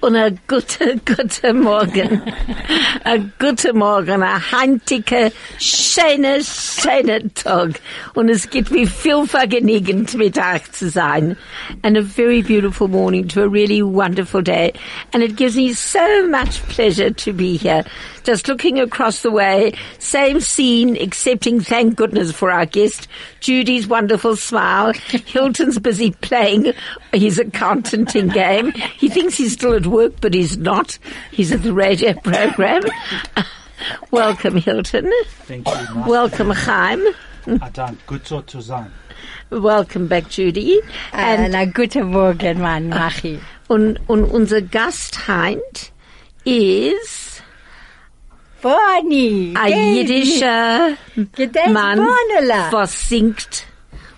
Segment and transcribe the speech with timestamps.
[0.00, 2.22] und a gute, gute Morgen.
[3.04, 7.80] a gute Morgen, a heintige, schöne, schöne Tag.
[8.14, 11.36] Und es gibt mir viel vergnügend mit euch zu sein.
[11.82, 14.72] And a very beautiful morning to a really wonderful day.
[15.12, 17.84] And it gives me so much pleasure to be here.
[18.24, 23.08] Just looking across the way, same scene, excepting thank goodness for our guest,
[23.40, 24.92] Judy's wonderful smile.
[25.26, 26.72] Hilton's busy playing
[27.12, 28.72] his accountanting game.
[28.72, 30.98] He thinks he's still at work, but he's not.
[31.30, 32.82] He's at the radio program.
[34.10, 35.10] Welcome, Hilton.
[35.44, 35.74] Thank you.
[35.74, 37.02] Nice Welcome, Chaim.
[37.62, 38.92] Adan, good so to sein.
[39.50, 40.80] Welcome back, Judy.
[41.12, 43.40] Ah, and a guten Morgen, Mann, Machi.
[43.68, 45.90] Und, und unser Gast heint
[46.44, 47.29] ist
[48.62, 49.54] Bonnie.
[49.56, 50.90] ein jüdischer
[51.34, 52.70] Gedenk Mann, Bonela.
[52.70, 53.66] was singt,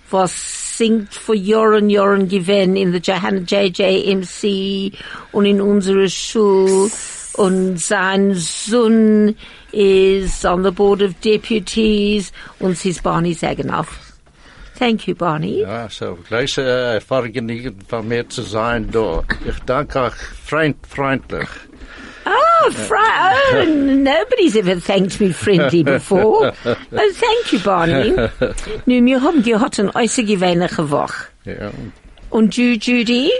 [0.09, 4.91] was singt vor Jahren, Jahren gewesen in der Johanna JJMC
[5.31, 6.91] und in unserer Schule.
[7.35, 9.35] Und sein Sohn
[9.71, 13.99] is on the board of deputies und sie ist Barney Saganoff.
[14.77, 15.61] Thank you, Barney.
[15.61, 19.23] Ja, so gleich äh, vergnügen von mir zu sein da.
[19.47, 20.13] Ich danke euch
[20.45, 21.47] freund, freundlich.
[22.25, 26.53] Oh, fri- oh, nobody's ever thanked me friendly before.
[26.65, 26.75] Oh,
[27.13, 28.11] thank you, Barney.
[28.85, 31.27] Nu, wir haben gehabt eine äußergewöhnliche Woche.
[31.45, 31.71] Ja.
[32.29, 33.31] Und du, Judy?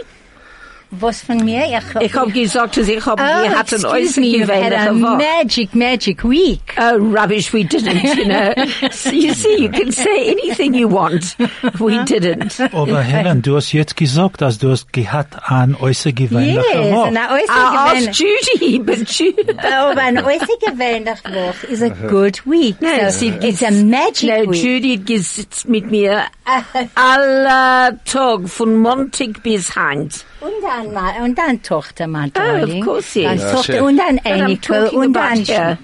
[1.00, 1.64] Was von mir?
[1.66, 4.92] Ich, Ich habe gesagt, dass ich habe oh, gehabt eine excuse me, you've had a
[4.94, 6.62] magic, magic week.
[6.78, 8.54] Oh, rubbish, we didn't, you know.
[8.92, 11.36] so you see, you can say anything you want.
[11.80, 12.60] We didn't.
[12.74, 17.08] Aber Helen, du hast jetzt gesagt, dass du hast gehabt an äußergewöhnliche Yes, Woche.
[17.08, 19.46] and I I also asked Judy, but Judy...
[19.58, 22.80] Aber ein äußergewöhnlich Woche is a good week.
[22.82, 24.64] No, so see, it's a magic No, week.
[24.64, 26.24] Judy gesitzt mit mir
[26.96, 30.26] aller Tag von Montag bis Heint.
[30.46, 32.84] Und dann mal, und dann Tochter, mein Oh, of Darling.
[32.84, 33.30] course, yes.
[33.30, 33.82] Dann Ja, Tochter, schön.
[33.84, 35.78] und dann But I'm Eniko, talking und about dann here.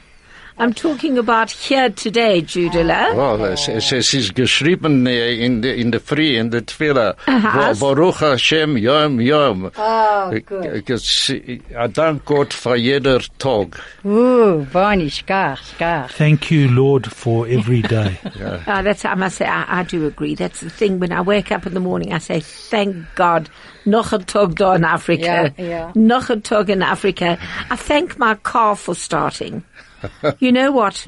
[0.60, 3.16] I'm talking about here today, Judela.
[3.16, 7.16] Well, es, es, es ist geschrieben äh, in the, in der Früh, in the Tfila.
[7.28, 7.73] Uh-huh.
[7.80, 9.72] Baruch Hashem, Yom, Yom.
[9.78, 10.66] Oh, gut.
[10.66, 11.60] äh, es- äh,
[11.94, 13.80] Dank Gott für jeder Tag.
[14.04, 16.11] Uh, Bonnie, schkach, schkach.
[16.17, 18.17] Thank you, Lord, for every day.
[18.67, 20.36] Ah, that's, I must say, I, I do agree.
[20.36, 21.00] That's the thing.
[21.00, 23.50] When I wake up in the morning, I say, thank God.
[23.86, 25.54] Noch a tog da in Africa.
[25.58, 25.92] Yeah, yeah.
[25.95, 27.38] Noch a tog in Africa.
[27.72, 29.64] I thank my car for starting.
[30.39, 31.08] you know what?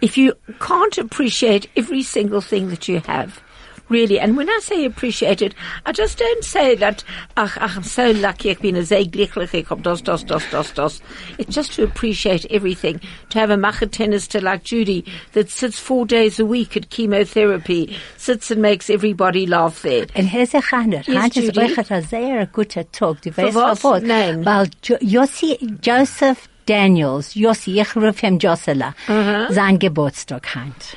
[0.00, 3.40] If you can't appreciate every single thing that you have,
[3.88, 5.54] really, and when I say appreciate it,
[5.86, 7.04] I just don't say that,
[7.36, 10.72] ach, ach I'm so lucky, ich bin sehr glücklich, ich hab das, das, das, das,
[10.74, 11.02] das.
[11.38, 13.00] It's just to appreciate everything.
[13.30, 18.50] To have a Machetennister like Judy that sits four days a week at chemotherapy, sits
[18.50, 20.06] and makes everybody laugh there.
[20.14, 21.06] And here's a Chander.
[21.06, 21.60] Yes, Judy.
[21.60, 23.22] euch ein sehr guter Tag.
[23.22, 24.02] Du weißt was?
[24.02, 24.44] Nein.
[24.44, 29.52] Weil jo Joseph Daniels, Jossi, ich rufe ihm Josela, uh-huh.
[29.52, 30.96] sein Geburtstag hand.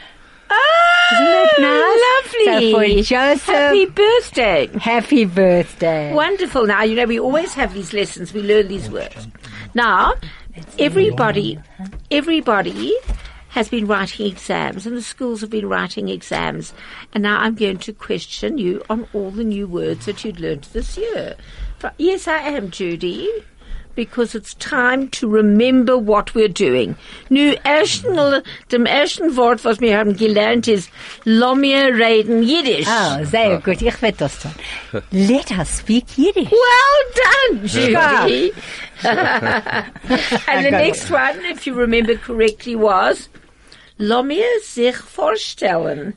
[0.50, 3.04] Ah, lovely.
[3.04, 4.70] So Joseph, Happy birthday.
[4.80, 6.14] happy birthday.
[6.14, 6.68] Wonderful.
[6.68, 8.34] Now, you know, we always have these lessons.
[8.34, 9.28] We learn these words.
[9.74, 10.16] Now,
[10.78, 11.58] everybody,
[12.10, 12.94] everybody
[13.50, 16.74] has been writing exams and the schools have been writing exams.
[17.14, 20.64] And now I'm going to question you on all the new words that you'd learned
[20.74, 21.36] this year.
[21.98, 23.28] Yes, I am, Judy.
[23.96, 26.96] Because it's time to remember what we're doing.
[27.30, 30.90] Nu, ersten, dem ersten Wort, was wir haben gelernt, ist,
[31.26, 32.88] Lomir reden Yiddish.
[32.88, 33.58] Oh, sehr ah.
[33.58, 33.82] gut.
[33.82, 34.52] Ich werde das tun.
[35.12, 36.52] Let us speak Yiddish.
[36.52, 38.54] Well done, Judy.
[39.04, 43.30] and the next one, if you remember correctly, was
[44.00, 46.16] Lomir sich vorstellen.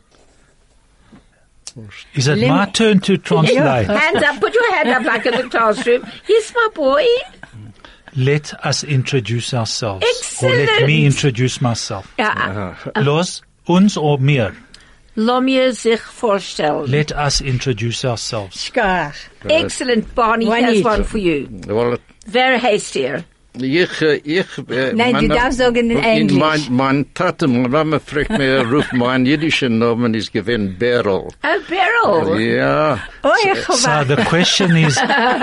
[2.15, 3.87] Is it my turn to translate?
[3.87, 6.07] Hands up, put your hand up like in the classroom.
[6.29, 7.05] Yes, my boy.
[8.17, 10.05] Let us introduce ourselves.
[10.43, 12.07] Or let me introduce myself.
[12.19, 13.01] Ja, ah, ah.
[13.01, 14.53] Los, uns or mir.
[15.17, 16.87] Lomir sich vorstellen.
[16.91, 18.65] Let us introduce ourselves.
[18.65, 19.15] Schkach.
[19.49, 21.49] Eh, Excellent, Barney One has one for you.
[21.67, 23.25] Well, Very hastier.
[23.57, 26.37] ich, äh, ich, äh, eh, Nein, du meine- darfst sagen in Englisch.
[26.39, 31.29] Mein, mein Tate, meine Mama fragt mir, ruft mein jüdischen Namen ist gewinn Beryl.
[31.29, 32.41] Oh, Beryl.
[32.57, 32.99] Ja.
[33.23, 34.17] Oh, ich So habe.
[34.17, 34.97] the question is,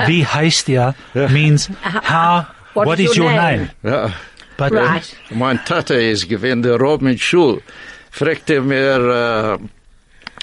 [0.08, 0.94] wie heißt ihr
[1.30, 1.70] means
[2.10, 3.70] how, What what is is your your name?
[3.84, 3.94] name?
[3.94, 4.10] Ja.
[4.58, 5.16] But Right.
[5.32, 7.62] Mein Tate ist gewinn der Robin Schul.
[8.12, 9.58] Fragte mir,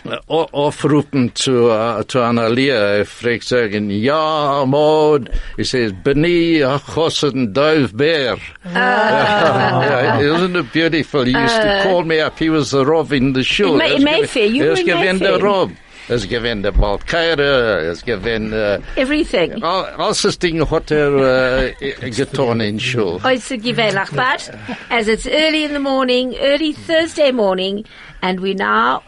[0.08, 2.74] äh, o- aufrufen zu, äh, zu Analia.
[2.98, 5.30] Er fragt sagen, ja, Mod.
[5.56, 8.38] He says, Beni Achosen Dove Bear.
[8.64, 11.24] Yeah, isn't it beautiful?
[11.24, 12.38] He used to call me up.
[12.38, 13.72] He was the Rob in the shul.
[13.72, 14.46] In May- in Mayfair.
[14.46, 14.96] You er were is in der
[15.32, 15.38] Mayfair.
[15.42, 15.70] Rob.
[16.10, 19.62] Es gewinnt der Balkere, es gewinnt, äh, Everything.
[19.62, 23.20] all, alles das Ding hat er äh, getan in Schule.
[23.24, 24.50] Oyster Givelach, but
[24.88, 27.84] as it's early in the morning, early Thursday morning,
[28.22, 29.02] and we're now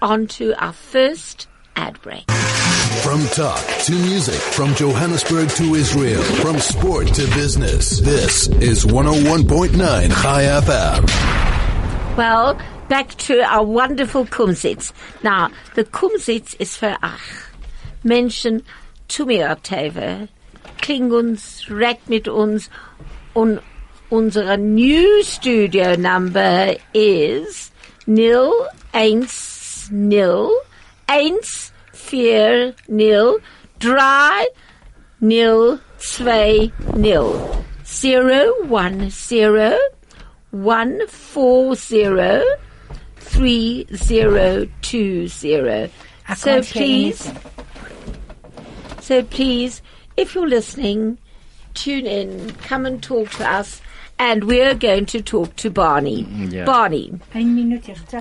[0.00, 2.24] on to our first ad break.
[3.02, 7.98] From talk to music, from Johannesburg to Israel, from sport to business.
[8.00, 9.76] This is 101.9
[10.22, 12.16] Chai FM.
[12.16, 12.58] Well,
[12.88, 14.92] back to our wonderful Kumzits.
[15.22, 17.20] Now, the Kumzits is für ach.
[18.02, 18.62] Menschen
[19.08, 20.28] zu mir Teve.
[20.80, 22.70] Kling uns, red mit uns.
[23.34, 23.60] Und
[24.10, 27.70] unsere new studio number is
[28.06, 28.52] nil
[28.92, 30.50] eins nil
[31.06, 33.38] eins vier nil
[33.78, 34.46] drei
[35.20, 39.76] nil zwei nil zero one zero
[40.50, 42.42] one four zero
[43.28, 45.88] three zero two zero.
[46.28, 47.30] I So please,
[49.00, 49.82] so please,
[50.16, 51.18] if you're listening,
[51.74, 53.80] tune in, come and talk to us,
[54.18, 56.24] and we're going to talk to Barney.
[56.24, 56.64] Mm, yeah.
[56.64, 57.12] Barney,
[58.10, 58.20] So,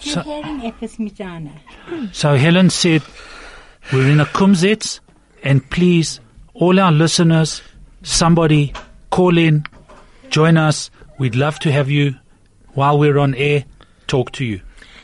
[0.00, 1.50] So- hören etwas mit Anna?
[2.12, 3.02] So Helen said,
[3.92, 5.00] we're in a kumzits
[5.42, 6.20] and please,
[6.54, 7.62] all our listeners,
[8.02, 8.72] somebody
[9.10, 9.64] call in,
[10.28, 10.90] join us.
[11.18, 12.14] We'd love to have you
[12.74, 13.64] while we're on air,
[14.10, 14.60] talk to you.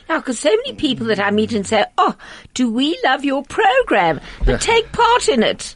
[0.08, 2.14] Now, because so many people that I meet and say, oh,
[2.54, 4.20] do we love your program?
[4.44, 5.74] But take part in it.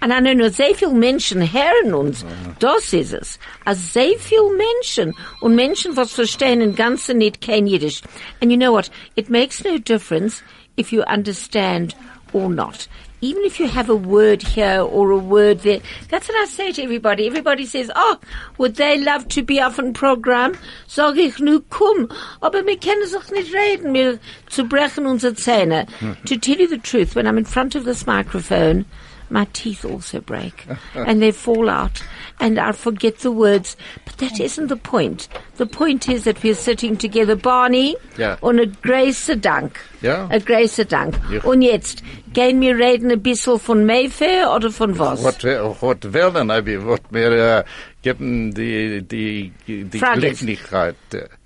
[0.00, 2.24] And I know nur sehr viel Menschen hören uns.
[2.24, 2.54] Uh-huh.
[2.58, 3.38] Das ist es.
[3.64, 5.14] Als sehr viel Menschen.
[5.40, 8.02] Und Menschen, was verstehen im Ganzen nicht kein Jiddisch.
[8.40, 8.90] And you know what?
[9.14, 10.42] It makes no difference
[10.76, 11.94] if you understand
[12.32, 12.88] or not.
[13.22, 15.80] Even if you have a word here or a word there.
[16.08, 17.26] That's what I say to everybody.
[17.26, 18.18] Everybody says, oh,
[18.58, 20.58] would they love to be auf ein Programm?
[20.88, 22.08] Sag ich nur, komm.
[22.42, 23.94] Aber wir können sich nicht reden.
[23.94, 25.86] Wir zu brechen unsere Zähne.
[26.26, 28.84] To tell you the truth, when I'm in front of this microphone,
[29.30, 32.02] my teeth also break and they fall out
[32.40, 33.76] and I forget the words.
[34.04, 35.28] But that isn't the point.
[35.56, 38.36] The point is that we're sitting together, Barney, Ja.
[38.40, 39.78] und a große Dank.
[40.00, 40.28] Ja.
[40.30, 41.14] A große Dank.
[41.30, 41.42] Ja.
[41.42, 42.02] Und jetzt,
[42.32, 45.22] gehen wir reden ein bisschen von Mayfair oder von was?
[45.22, 47.62] Wat, wat willen hebben, wat meer uh,
[48.02, 49.98] geben die, die, die.
[50.00, 50.96] Gelegenheit.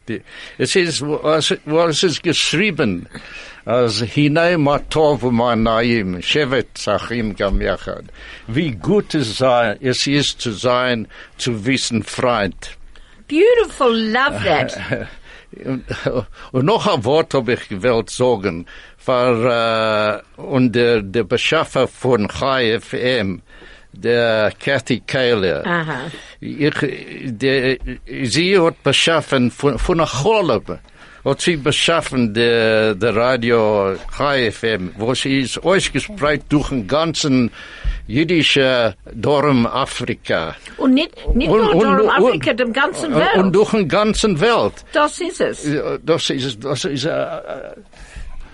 [0.09, 0.23] Die,
[0.59, 3.09] es ist, was, was uh, ist geschrieben,
[3.65, 8.05] als hinein matov manayim, shevet sachim gam yachad.
[8.47, 11.09] Wie gut es, sei, es ist zu sein,
[11.39, 12.77] zu wissen Freund.
[13.29, 15.09] Beautiful, love that.
[15.65, 15.85] Und,
[16.53, 18.67] und noch ein Wort habe ich gewollt sagen,
[19.07, 23.41] war äh, uh, und der, der Beschaffer von Chai FM,
[23.97, 25.67] der Kathy uh, Kaler.
[25.67, 25.93] Aha.
[25.93, 26.11] Uh-huh.
[26.41, 27.79] Ich, der,
[28.25, 30.63] sie hat beschaffen von, von der Cholle,
[31.25, 37.51] hat sie beschaffen der, der Radio Chai FM, wo sie ist ausgespreit durch den ganzen
[38.07, 40.55] jüdischen Dorm Afrika.
[40.79, 43.55] Oh, und nicht, nicht Und- nur und- darum und- Afrika, dem ganzen Und Welt.
[43.55, 44.75] durch den ganzen Welt.
[44.93, 45.67] Das ist es.
[46.05, 47.75] Das ist, das ist, äh, eh.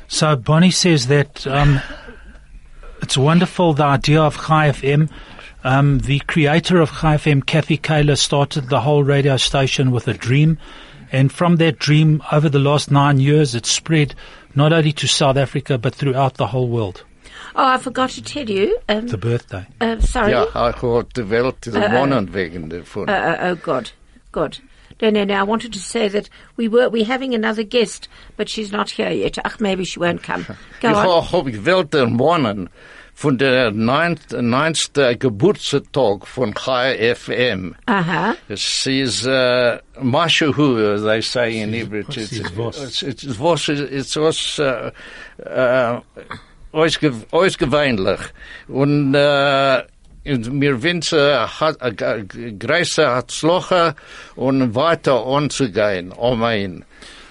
[0.08, 1.80] So Bonnie says that um,
[3.02, 5.08] it's wonderful the idea of Chai FM.
[5.64, 10.14] Um, the creator of Chai FM, Kathy Kaler, started the whole radio station with a
[10.14, 10.58] dream,
[11.12, 14.14] and from that dream, over the last nine years, it spread
[14.54, 17.04] not only to South Africa but throughout the whole world.
[17.54, 18.78] Oh, I forgot to tell you.
[18.88, 19.66] Um, The birthday.
[19.80, 20.32] uh, sorry.
[20.32, 23.08] ja, ich hat die Welt gewonnen wegen davon.
[23.08, 23.92] Oh God,
[24.32, 24.58] God.
[25.00, 25.34] No, no, no.
[25.34, 29.10] I wanted to say that we were we having another guest, but she's not here
[29.10, 29.36] yet.
[29.44, 30.46] Ach, maybe she won't come.
[30.80, 32.68] Go ich on.
[33.14, 33.70] Habe gewählt gewonnen von der
[34.42, 37.74] neunsten Geburtstag von Chai FM.
[37.86, 38.34] Aha.
[38.48, 42.02] Es ist uh, Mashahu, they say in Hebrew.
[42.06, 42.82] was It's, is was.
[42.82, 44.90] it's, it's, was, it's was, uh,
[45.46, 46.00] uh,
[46.72, 48.20] ausgewöhnlich.
[48.68, 49.82] Und, uh,
[50.24, 52.26] mir wünschen eine
[52.58, 53.94] große Herzloche
[54.36, 56.12] und weiter anzugehen.
[56.12, 56.84] Amen.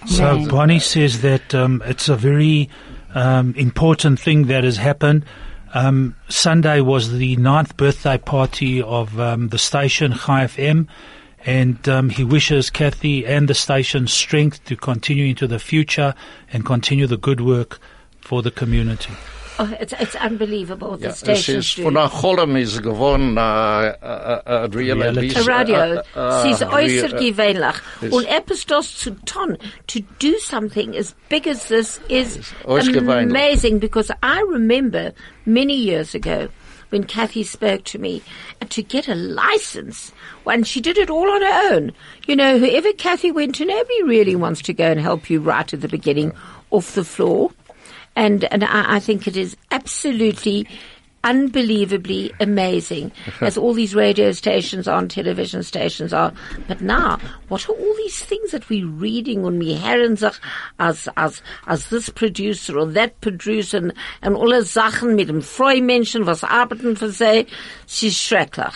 [0.05, 2.69] So Bonnie says that um, it's a very
[3.13, 5.25] um, important thing that has happened.
[5.73, 10.87] Um, Sunday was the ninth birthday party of um, the station Chai FM,
[11.45, 16.13] and um, he wishes Kathy and the station strength to continue into the future
[16.51, 17.79] and continue the good work
[18.19, 19.13] for the community.
[19.63, 20.97] Oh, it's it's unbelievable.
[20.97, 21.83] The Ja, es stations ist do.
[21.83, 25.37] von der Cholm ist geworden, äh, eh, eh, eh, Reality.
[25.37, 26.01] A radio.
[26.43, 27.75] Sie ist äußerst Re- gewöhnlich.
[28.01, 33.79] Ist- Und etwas das zu tun, to do something as big as this is amazing
[33.79, 35.11] because I remember
[35.45, 36.47] many years ago
[36.89, 38.21] when Kathy spoke to me
[38.59, 40.11] and to get a license
[40.43, 41.91] when she did it all on her own.
[42.27, 45.71] You know, whoever Kathy went to, nobody really wants to go and help you right
[45.73, 46.33] at the beginning
[46.71, 47.51] off the floor.
[48.15, 50.67] And and I, I think it is absolutely
[51.23, 56.33] unbelievably amazing as all these radio stations are and television stations are.
[56.67, 60.33] But now, what are all these things that we're reading on herren sich
[60.79, 66.25] as, as, as this producer or that producer and, and alle Sachen mit dem Freumenschen,
[66.25, 67.45] was arbeiten für sie,
[67.85, 68.73] es ist schrecklich.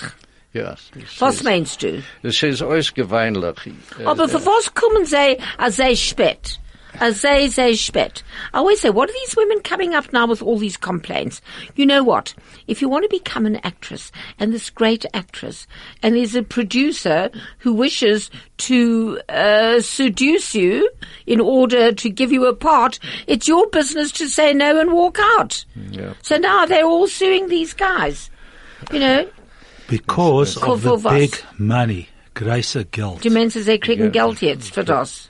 [0.53, 0.75] Ja,
[1.19, 2.01] Was meinst du?
[2.23, 2.61] Es ist.
[2.61, 6.59] Äh, Aber für was kommen sie als sie spät?
[6.99, 8.23] Als sie, sie spät.
[8.53, 11.41] I always say, what are these women coming up now with all these complaints?
[11.75, 12.33] You know what?
[12.67, 15.67] If you want to become an actress, and this great actress,
[16.01, 20.89] and there's a producer who wishes to uh, seduce you
[21.25, 25.17] in order to give you a part, it's your business to say no and walk
[25.37, 25.65] out.
[25.91, 26.13] Yeah.
[26.21, 28.29] So now they're all suing these guys.
[28.91, 29.27] You know,
[29.87, 33.21] Because of the big money, große Geld.
[33.23, 35.29] die Menschen, sie kriegen Geld jetzt für das.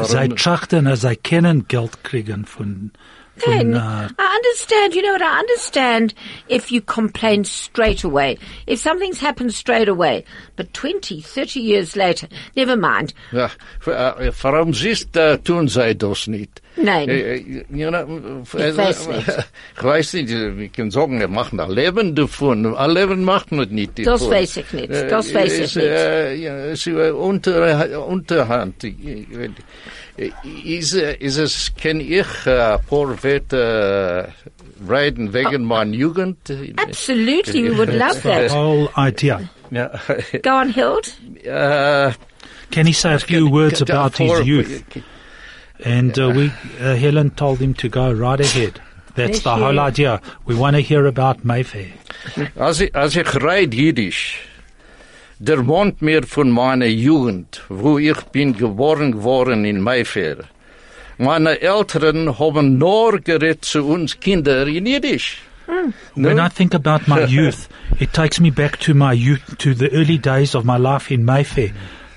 [0.00, 2.92] Zij trachten, als zij kennen Geld kriegen von,
[3.36, 6.14] von Then, uh, I understand, you know what, I understand
[6.46, 8.38] if you complain straight away.
[8.66, 10.24] If something's happened straight away.
[10.56, 13.14] But 20, 30 years later, never mind.
[13.30, 13.50] Ja,
[13.80, 15.08] v- warum siehst
[15.44, 16.61] tun sie das nicht?
[16.76, 17.08] Nein.
[17.08, 19.26] Äh, äh, you know, Ich weiß nicht.
[19.76, 22.74] Ich weiß nicht, äh, ich kann sagen, wir machen ein Leben davon.
[22.74, 24.30] Ein Leben macht man nicht Das davon.
[24.30, 24.90] weiß ich nicht.
[24.90, 25.84] Äh, Das weiß ich es, nicht.
[25.86, 28.84] Äh, ja, es ist äh, unter, Unterhand.
[28.84, 29.50] Ich- ich-
[30.64, 34.28] Ist, äh, ist es, kann ich äh, ein paar Werte
[34.86, 35.58] äh, reden wegen ah.
[35.58, 36.38] meiner Jugend?
[36.76, 38.50] Absolutely, we would love the that.
[38.50, 39.40] whole idea.
[39.70, 39.90] Ja.
[40.42, 41.14] Go on, Hild.
[41.44, 42.12] Äh,
[42.70, 44.82] Can he say a few words about his Vor- youth?
[45.84, 48.80] And uh, we, uh, Helen told him to go right ahead.
[49.14, 50.20] That's the whole idea.
[50.46, 51.92] We want to hear about Mayfair.
[52.56, 54.38] Als ich, als ich reid Jiddisch,
[55.38, 60.44] der wohnt mir von meiner Jugend, wo ich bin geboren geworden in Mayfair.
[61.18, 65.42] Meine Eltern haben nur geredet zu uns Kinder in Jiddisch.
[66.14, 67.68] When I think about my youth,
[68.00, 71.24] it takes me back to my youth, to the early days of my life in
[71.24, 71.70] Mayfair.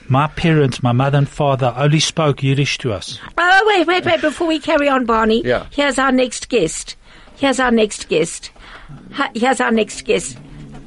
[0.07, 3.19] My parents, my mother and father, only spoke Yiddish to us.
[3.37, 5.41] Oh, wait, wait, wait, before we carry on, Barney.
[5.43, 5.65] Yeah.
[5.71, 6.95] Here's our next guest.
[7.37, 8.51] Here's our next guest.
[9.33, 10.37] Here's our next guest.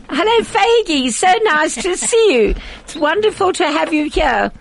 [0.09, 1.13] Hello, Faggy.
[1.13, 2.55] So nice to see you.
[2.81, 4.53] It's wonderful to have you here.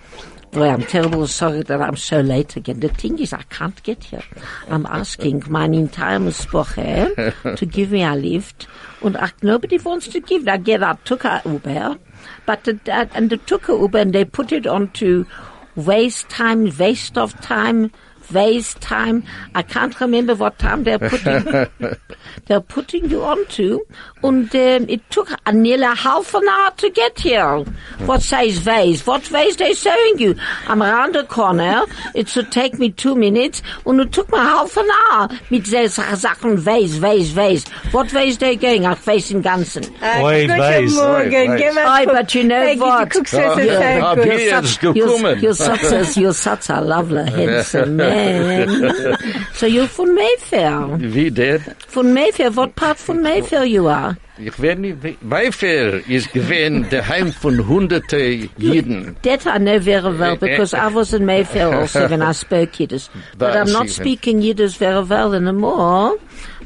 [0.52, 2.80] Boy, I'm terribly sorry that I'm so late again.
[2.80, 4.24] The thing is, I can't get here.
[4.70, 8.66] I'm asking my entire Muspoche to give me a lift,
[9.04, 10.48] and I, nobody wants to give.
[10.48, 12.00] I get I took a Uber,
[12.46, 15.26] but the, uh, and they took a Uber and they put it onto
[15.76, 17.92] waste time, waste of time,
[18.32, 19.24] waste time.
[19.56, 21.68] I can't remember what time they're putting
[22.46, 23.80] they're putting you onto,
[24.24, 27.60] and um, it took a nearly half an hour to get here.
[28.06, 29.06] What says ways?
[29.06, 30.36] What ways they showing you?
[30.68, 31.86] I'm around the corner.
[32.16, 35.90] It should take me two minutes, and it took me half an hour mit den
[35.90, 37.68] Sachen ways, ways, ways.
[37.92, 38.86] What ways they going?
[38.86, 39.86] Ach, ways in Ganzen.
[40.02, 40.98] Oi, weiß.
[40.98, 43.14] Oi, but you know what?
[43.34, 45.42] Ja, hab ich jetzt You're, gekommen.
[45.42, 49.18] you're such a, you're such a lovely, handsome man.
[49.54, 50.98] so you're from Mayfair.
[51.00, 51.60] Wie der?
[51.88, 52.56] Von Mayfair.
[52.56, 54.18] What part von Mayfair you are?
[54.40, 58.18] Ich weiß nicht, Mayfair ist gewesen der Heim von hunderte
[58.58, 59.16] Jiden.
[59.24, 60.88] That I know very well because eh, eh.
[60.88, 63.10] I was in Mayfair also when I spoke Yiddish.
[63.38, 66.18] But I'm not speaking Yiddish very well anymore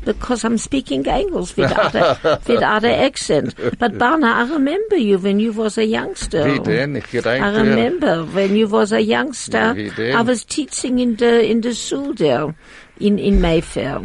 [0.04, 3.56] because I'm speaking English without a, without an accent.
[3.80, 6.46] But Barna, I remember you when you was a youngster.
[6.46, 6.96] Wie denn?
[6.96, 9.76] Ich I eh, remember when you was a youngster.
[9.98, 12.54] I was teaching in the in the school there,
[13.02, 14.00] in in Mayfair.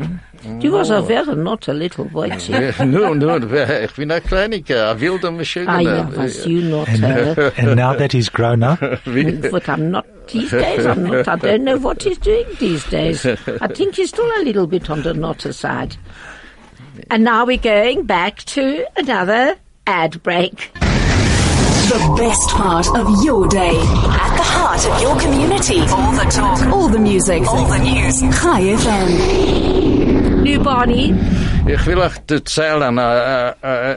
[0.61, 2.31] You was a very not a little boy.
[2.39, 2.73] too.
[2.85, 3.43] Nun, nun,
[3.85, 5.67] ich bin ein Kleiniger, ein wilder Maschine.
[5.69, 6.89] Ah, yeah, was you not?
[6.89, 7.05] And,
[7.39, 8.79] Uh, and now that he's grown up,
[9.51, 10.87] but I'm not these days.
[10.87, 11.27] I'm not.
[11.29, 13.27] I don't know what he's doing these days.
[13.27, 15.97] I think he's still a little bit on the naughty side.
[17.11, 20.71] And now we're going back to another ad break.
[21.87, 23.77] The best part of your day.
[23.79, 25.79] At the heart of your community.
[25.83, 26.59] All the talk.
[26.73, 27.47] All the music.
[27.47, 28.21] All the news.
[28.23, 30.43] High FM.
[30.43, 31.15] New Barney.
[31.69, 33.97] Ich will euch erzählen, äh, äh, äh,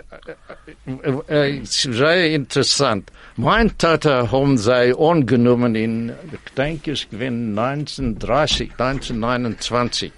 [0.85, 3.11] äh, äh, es ist sehr interessant.
[3.37, 10.11] Mein Vater haben sie angenommen in, ich denke, es gewesen 1930, 1929.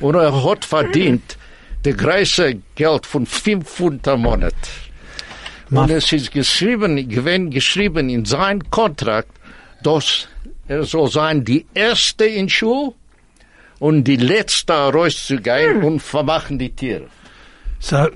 [0.00, 1.38] Und er hat verdient
[1.82, 4.54] das größte Geld von 500 Monat.
[5.70, 7.08] Und es ist geschrieben,
[7.50, 9.32] geschrieben in sein Kontrakt,
[9.82, 10.28] dass
[10.68, 12.94] er soll sein die erste in Schule
[13.78, 17.08] und die letzte rauszugehen und vermachen die Tiere.
[17.78, 18.08] So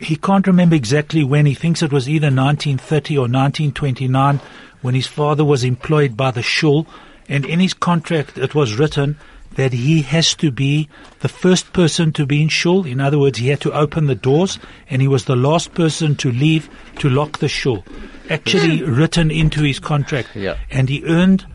[0.00, 1.46] he can't remember exactly when.
[1.46, 4.40] He thinks it was either 1930 or 1929
[4.82, 6.86] when his father was employed by the shul.
[7.28, 9.16] And in his contract, it was written
[9.56, 10.88] that he has to be
[11.20, 12.84] the first person to be in shul.
[12.86, 14.58] In other words, he had to open the doors
[14.90, 16.68] and he was the last person to leave
[16.98, 17.84] to lock the shul.
[18.30, 18.94] Actually hmm.
[18.94, 20.34] written into his contract.
[20.34, 20.58] Yeah.
[20.70, 21.46] And he earned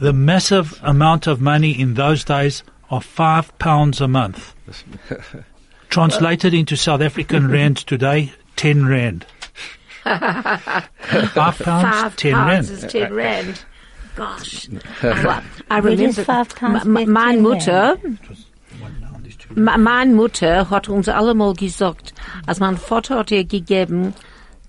[0.00, 4.54] the massive amount of money in those days of five pounds a month.
[5.88, 9.24] Translated into South African rand today, ten rand.
[10.02, 12.84] five pounds, Five ten pounds rand.
[12.84, 13.64] is ten rand.
[14.16, 14.68] Gosh.
[15.02, 17.96] I, I Wie remember, is five pounds m- with mein 10 Mutter,
[19.54, 22.12] Ma- Meine Mutter hat uns allemal gesagt,
[22.46, 24.14] als mein Vater hat ihr gegeben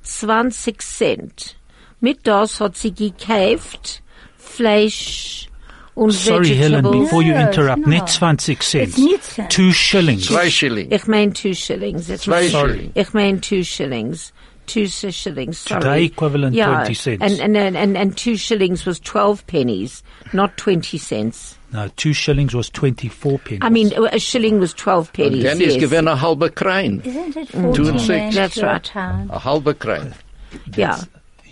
[0.03, 1.55] 20 Cent.
[1.99, 4.01] Mit das hat sie gekauft
[4.37, 5.47] Fleisch
[5.95, 7.03] und Sorry, Helen, Vegetables.
[7.09, 7.87] before you No, it's interrupt, not.
[7.87, 8.89] net 20 cents.
[8.89, 9.55] It's niet cents.
[9.55, 10.25] Two shillings.
[10.27, 10.91] Zwei Schilling.
[10.91, 12.09] Ich mein two shillings.
[12.09, 12.91] Ich Zwei mein- Schilling.
[12.93, 14.31] Ich mein two shillings.
[14.67, 15.81] Two shillings, sorry.
[15.81, 17.39] Today equivalent yeah, 20 cents.
[17.39, 21.57] And, and, and, and two shillings was 12 pennies, not 20 cents.
[21.71, 23.59] No, two shillings was 24 pennies.
[23.63, 25.43] I mean, a shilling was 12 pennies.
[25.43, 25.81] Dann ist yes.
[25.81, 27.01] gewesen ein halber Krein.
[27.03, 27.73] Isn't it mm.
[27.73, 28.35] Two 14 and six.
[28.35, 28.63] That's right.
[28.63, 28.91] a right.
[28.93, 29.31] pound?
[29.31, 30.13] Ein halber Krein.
[30.75, 30.99] Ja.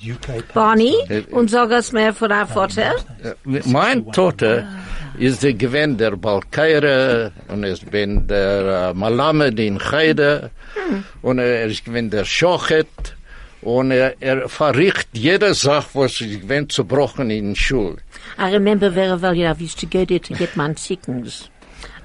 [0.05, 0.95] UK Barney,
[1.31, 2.95] und sag es mir von deinem Vater.
[3.43, 4.67] Mein Tochter
[5.19, 10.51] ist der gewesen der Balkaire und es bin der uh, Malamed in Heide
[11.21, 13.15] und er ist gewesen der Schochet
[13.61, 17.97] und er, er verricht jede Sache, was ist gewesen zerbrochen in Schule.
[18.37, 21.49] I remember very well, know, I used to go there to get my chickens.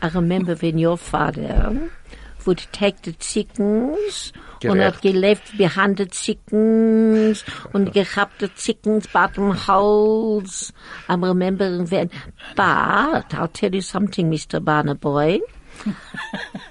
[0.02, 1.90] I remember when your father
[2.46, 4.32] would take the chickens
[4.62, 4.94] und Gerecht.
[4.94, 10.72] hat gelebt behind the chickens und gehabt the chickens by the Hals.
[11.08, 12.10] I'm remembering when,
[12.56, 14.60] but I'll tell you something, Mr.
[14.60, 15.40] Barnaboy.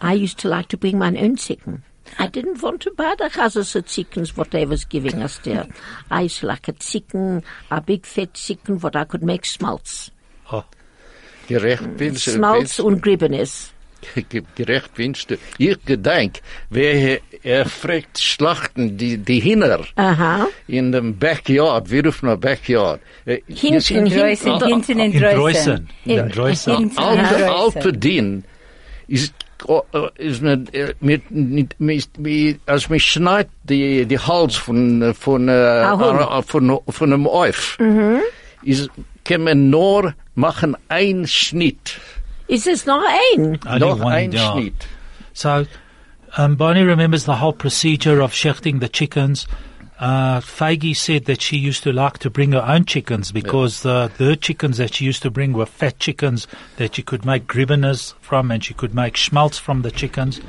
[0.01, 1.83] I used to like to bring my own chicken.
[2.17, 5.67] I didn't want to buy the houses of chickens what they was giving us there.
[6.09, 10.11] I used to like a chicken, a big fat chicken what I could make schmaltz.
[10.51, 10.63] Oh,
[11.47, 12.15] Gerecht du.
[12.15, 13.73] Schmalz und Gribbenes.
[14.55, 15.37] Gerecht binst du.
[15.57, 16.39] Ich gedenk,
[16.69, 20.47] wer er fragt Schlachten, die, die Hinner Aha.
[20.67, 23.01] in dem Backyard, wir rufen ein Backyard.
[23.25, 24.19] Äh, Hinten, In hinten.
[24.19, 25.35] Dreusen, hinten in in Dreusen.
[25.37, 25.89] Dreusen.
[26.05, 26.77] In Dreusen.
[26.77, 27.49] Hinten in Alte, Dreusen.
[27.49, 28.43] alte Dien
[29.07, 29.33] ist,
[29.65, 34.55] oh, äh, ist mit, äh, mit, mit, mit, mit, als mich schneit die, die Hals
[34.55, 36.21] von, äh, von, äh, Ahund.
[36.21, 37.77] äh, von, von einem Euf,
[38.63, 38.89] ist,
[39.25, 41.99] kann man nur machen ein Schnitt.
[42.49, 43.59] Ist es not ein?
[43.65, 44.51] Only noch one, ein yeah.
[44.51, 44.87] Schnitt.
[45.33, 45.67] So,
[46.35, 49.47] um, Barney remembers the whole procedure of shechting the chickens.
[49.99, 54.11] Uh, Feige said that she used to like to bring her own chickens because the,
[54.17, 58.15] the chickens that she used to bring were fat chickens that she could make gribbenes
[58.21, 60.41] from and she could make schmaltz from the chickens.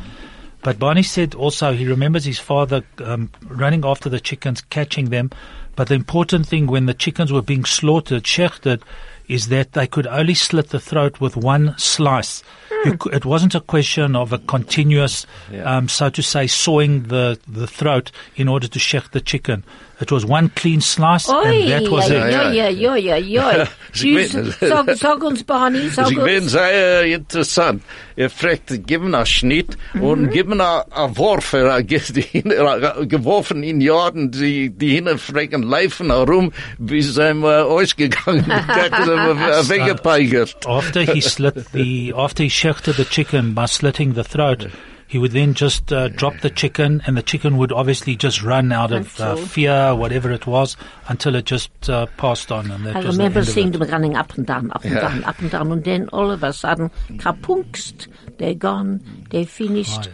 [0.62, 5.30] But Barney said also he remembers his father um, running after the chickens, catching them.
[5.76, 8.82] But the important thing when the chickens were being slaughtered, shechted,
[9.30, 12.42] is that they could only slit the throat with one slice.
[12.84, 15.26] You it wasn't a question of a continuous,
[15.64, 19.64] um, so to say, sawing the, the throat in order to shecht the chicken.
[20.00, 22.32] It was one clean slice, Oi, and that was ja, it.
[22.32, 23.66] ja, ja, ja, ja, ja.
[23.92, 24.34] Sie Tschüss.
[24.34, 24.54] wissen.
[24.60, 26.52] Sag, sag uns, Barney, Ich sag bin uns.
[26.52, 27.82] sehr interessant.
[28.16, 31.52] Er fragt, gib mir einen Schnitt und gib mir einen Wurf.
[31.52, 37.14] Er hat ge- die Hinne- geworfen in Jahren, die, die hinten fragen, laufen herum, bis
[37.14, 40.66] sie ihm äh, ausgegangen, Kacken sie ihm, äh, weggepeigert.
[40.66, 44.68] After he slit the, after he shechted the chicken by slitting the throat,
[45.10, 48.70] he would then just uh, drop the chicken, and the chicken would obviously just run
[48.70, 50.76] out of uh, fear, whatever it was,
[51.08, 54.16] until it just uh, passed on, and that I was remember of seeing them running
[54.16, 56.92] up and down, up and down, up and down, and then all of a sudden,
[57.16, 58.06] kapunkst,
[58.38, 60.10] they're gone, they're finished,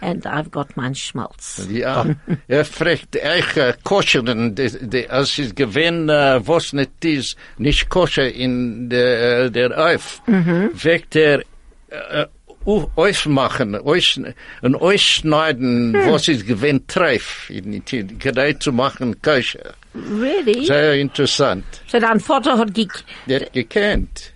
[0.00, 1.68] and I've got my Schmalz.
[1.70, 2.06] Ja,
[2.48, 8.32] er fragt euch koscheren, de, de, als es gewinn, äh, was nicht ist, nicht koscher
[8.32, 11.40] in der, äh, der Eif, wegt er,
[11.90, 12.26] äh, uh,
[12.96, 14.20] ausmachen, aus,
[14.62, 19.74] und ausschneiden, was es gewinn treif, in die gedei zu machen, koscher.
[19.94, 20.66] Really?
[20.66, 21.64] Sehr interessant.
[21.86, 23.04] So dein Vater hat gek...
[23.26, 24.32] Der hat gekannt.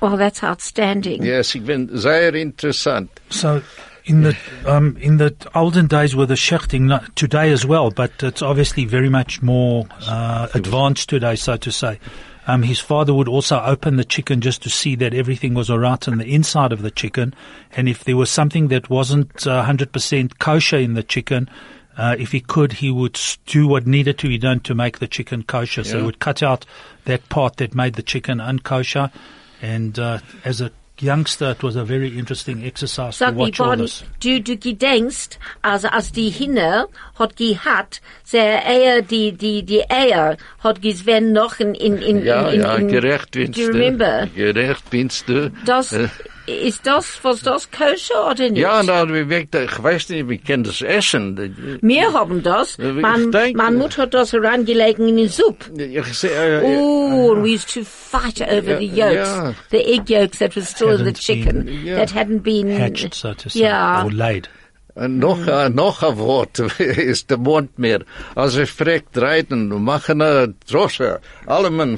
[0.00, 1.22] Oh, that's outstanding.
[1.22, 3.10] Ja, ich bin sehr interessant.
[3.30, 3.62] So,
[4.04, 4.34] in the
[4.66, 8.84] um, in the olden days with the shechting, not today as well, but it's obviously
[8.84, 12.00] very much more uh, advanced today, so to say.
[12.46, 16.08] Um, his father would also open the chicken just to see that everything was alright
[16.08, 17.34] on the inside of the chicken,
[17.72, 21.48] and if there was something that wasn't uh, 100% kosher in the chicken,
[21.96, 25.06] uh, if he could, he would do what needed to be done to make the
[25.06, 25.84] chicken kosher.
[25.84, 26.64] So he would cut out
[27.04, 29.12] that part that made the chicken unkosher,
[29.60, 33.60] and uh, as a youngster, it was a very interesting exercise to Sag mir, watch
[33.60, 34.04] all Barney, this.
[34.20, 36.86] du, du gedenkst, also als die Hinne
[37.18, 42.48] hat gehabt, sehr eher die, die, die Eier hat geswen noch in, in, in, Ja,
[42.48, 43.72] in, ja, in, gerecht Do binst you du.
[43.78, 44.28] remember?
[44.34, 45.50] Gerecht binst du.
[45.66, 46.08] Das, eh.
[46.46, 48.58] Ist das, was das koscher oder nicht?
[48.62, 51.78] Ja, na, ich weiß nicht, wie kann das essen?
[51.82, 52.78] Wir haben das.
[52.78, 55.70] Man, denke- meine Mutter hat das herangelegen in den Suppe.
[55.78, 59.52] Äh, Oh, and we used to fight over the yolks, yeah.
[59.70, 61.98] the egg yolks that was still in the chicken, been- Yeah.
[61.98, 64.04] that hadn't been Hatched, so to say, Yeah.
[64.04, 64.48] or laid.
[64.94, 66.58] En nog, uh, nog een woord
[67.12, 68.02] is de mond meer.
[68.34, 71.20] Als je vreekt rijden, maken een drosse.
[71.44, 71.96] Allemaal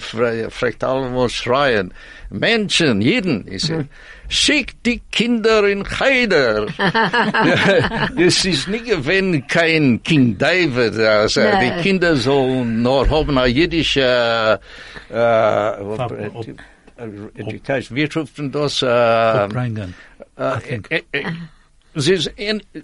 [0.49, 1.93] vreekt allemaal schreien.
[2.31, 3.87] Menschen, jeden, is het.
[4.29, 6.67] Schick die Kinder in Geider.
[8.17, 10.99] Es ist nicht gewesen kein King David.
[10.99, 11.73] Also eh, Nee.
[11.77, 16.49] Die Kinder sollen nur haben eine jüdische äh, eh, eh, Ob-
[16.97, 17.97] äh, Education.
[17.97, 18.83] Wie ruft man das?
[18.83, 19.95] Äh, Upbringing.
[20.39, 20.89] I think.
[21.97, 22.33] Sie ist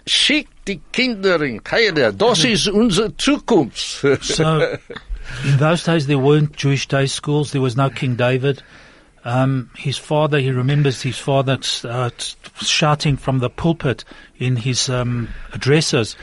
[0.06, 2.12] schickt die Kinder in Heide.
[2.12, 4.04] Das ist unsere Zukunft.
[4.22, 4.60] So,
[5.44, 7.50] in those days, there weren't Jewish day schools.
[7.50, 8.62] There was no King David.
[9.24, 12.10] Um, his father, he remembers his father uh,
[12.62, 14.04] shouting from the pulpit
[14.38, 16.16] in his um, addresses,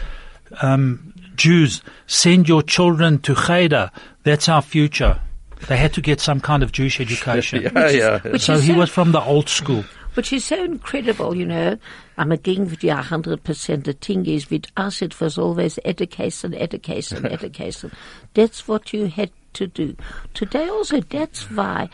[0.62, 3.92] um, Jews, send your children to Cheder.
[4.24, 5.20] That's our future.
[5.68, 7.62] They had to get some kind of Jewish education.
[7.64, 8.20] ja, ja.
[8.20, 9.84] Which So is he so- was from the old school.
[10.16, 11.78] which is so incredible, you know.
[12.18, 13.84] I'm again with you a hundred percent.
[13.86, 17.92] The thing is, with us, it was always education, education, education.
[18.34, 19.96] That's what you had to do.
[20.34, 21.90] Today also, that's why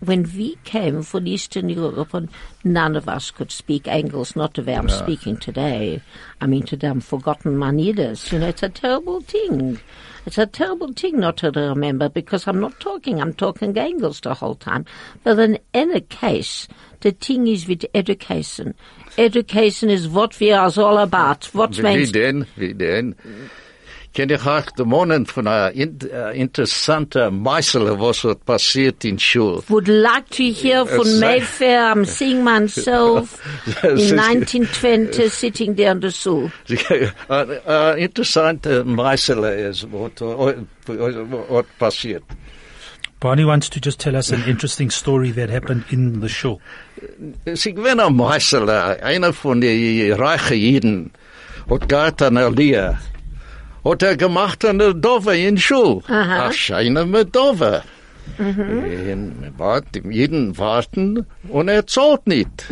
[0.00, 2.28] when we came from Eastern Europe, and
[2.64, 6.02] none of us could speak English, not the way I'm speaking today.
[6.40, 7.70] I mean, today I'm forgotten my.
[7.70, 9.78] You know, it's a terrible thing.
[10.26, 14.34] It's a terrible thing not to remember because I'm not talking, I'm talking English the
[14.34, 14.84] whole time.
[15.22, 16.68] But in any case,
[17.00, 18.74] the thing is with education.
[19.16, 21.44] Education is what we are all about.
[21.54, 22.46] What Wie means denn?
[22.56, 23.14] Wie denn?
[24.12, 29.04] Ken ich auch den Monen von einer in, äh, eh, interessanten Meißel, was hat passiert
[29.04, 29.62] in Schule.
[29.68, 31.20] would like to hear from Yes.
[31.20, 31.92] Mayfair.
[31.92, 33.40] I'm seeing myself
[33.84, 36.50] in 1920 sitting there on the stool.
[36.68, 40.12] Ein ein eh, eh, interessanter Meißel ist, was
[41.48, 42.24] was passiert.
[43.20, 46.58] Barney wants to just tell us an interesting story that happened in the show.
[47.44, 51.10] Es ich bin ein Meißel, einer von den reichen Jiden,
[51.68, 52.98] hat gehabt an Elia.
[53.84, 56.02] Hat er gemacht an der Dove in Schul.
[56.08, 56.48] Aha.
[56.48, 57.82] Ach, scheine mit Dove.
[58.38, 62.64] Und wir jeden warten und er zahlt nicht.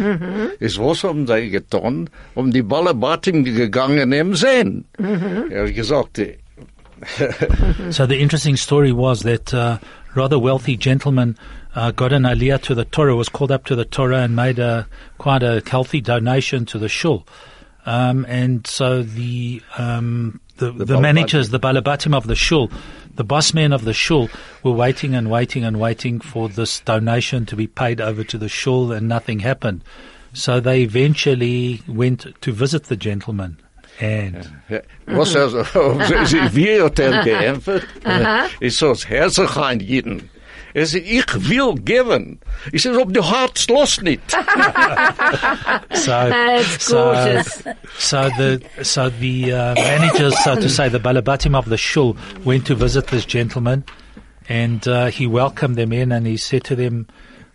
[0.61, 2.09] Ist was haben sie getan?
[2.35, 4.85] Um die Ballabatim gegangen im Sehen.
[5.51, 6.39] Er hat gesagt, äh,
[7.91, 9.79] So the interesting story was that uh,
[10.15, 11.37] rather wealthy gentleman
[11.77, 14.59] uh, got an aliyah to the Torah, was called up to the Torah and made
[14.59, 14.87] a
[15.19, 17.25] quite a healthy donation to the shul.
[17.89, 21.01] Um, and so the um, the, the, Balabatim.
[21.01, 22.71] managers, the balabatim of the shul,
[23.15, 24.29] the boss men of the shul,
[24.63, 28.49] were waiting and waiting and waiting for this donation to be paid over to the
[28.49, 29.83] shul, and nothing happened.
[30.35, 33.57] So they eventually went to visit the gentleman,
[34.01, 34.47] and
[35.07, 35.49] was er,
[36.27, 37.87] sie- wie hat er geämpft?
[38.61, 40.29] Ich so, herzlich ein Jeden.
[40.75, 42.39] Er sagt, ich will geben.
[42.73, 44.21] Ich sage, ob du hast, los nicht.
[45.93, 47.63] So, That's so, gorgeous.
[47.99, 52.67] so the so the uh, managers, so to say, the balabatim of the shul went
[52.67, 53.85] to visit this gentleman,
[54.49, 57.07] and uh, he welcomed them in, and he said to them,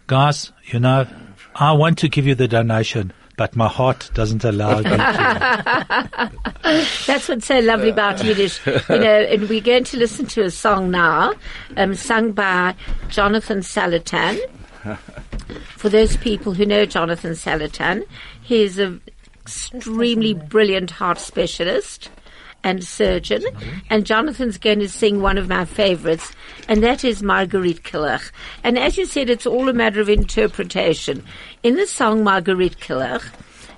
[0.08, 1.08] "Guys, you know,
[1.56, 4.82] I want to give you the donation." But my heart doesn't allow.
[7.08, 8.64] That's what's so lovely about Yiddish.
[8.66, 11.34] You know, and we're going to listen to a song now,
[11.78, 12.76] um, sung by
[13.10, 14.40] Jonathan Salatan.
[15.78, 18.04] For those people who know Jonathan Salatan,
[18.42, 19.02] he's an
[19.42, 22.10] extremely brilliant heart specialist
[22.64, 23.44] and surgeon.
[23.90, 26.32] And Jonathan's going to sing one of my favorites,
[26.68, 28.32] and that is Marguerite Killach.
[28.64, 31.24] And as you said, it's all a matter of interpretation.
[31.62, 33.24] In the song Marguerite Killach,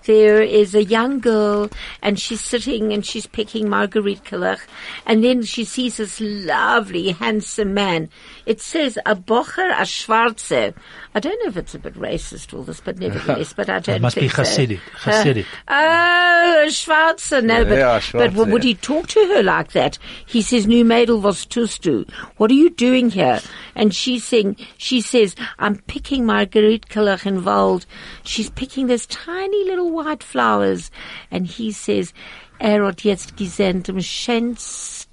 [0.06, 1.70] there is a young girl
[2.04, 4.62] and she's sitting and she's picking Marguerite Killach
[5.06, 8.10] and then she sees this lovely, handsome man.
[8.46, 10.74] It says a bocher, a schwarze.
[11.14, 14.02] I don't know if it's a bit racist, all this, but nevertheless, but I don't
[14.02, 14.44] must be think so.
[14.44, 15.46] Hasidic, Hasidic.
[15.68, 17.44] Oh, a schwarze.
[17.44, 19.98] No, but, Yeah, but schwarze, would he talk to her like that?
[20.26, 22.06] He says, Nu Mädel, was tust du?
[22.38, 23.40] What are you doing here?
[23.76, 27.86] And she's saying, she says, I'm picking Marguerite Killach in Wald.
[28.24, 30.92] She's picking those tiny little white flowers.
[31.32, 32.14] And he says,
[32.60, 34.00] er hat jetzt gesehen dem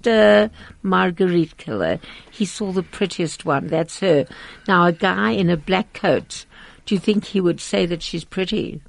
[0.03, 1.99] schönste Marguerite Killer.
[2.31, 3.67] He saw the prettiest one.
[3.67, 4.25] That's her.
[4.67, 6.45] Now, a guy in a black coat,
[6.85, 8.81] do you think he would say that she's pretty?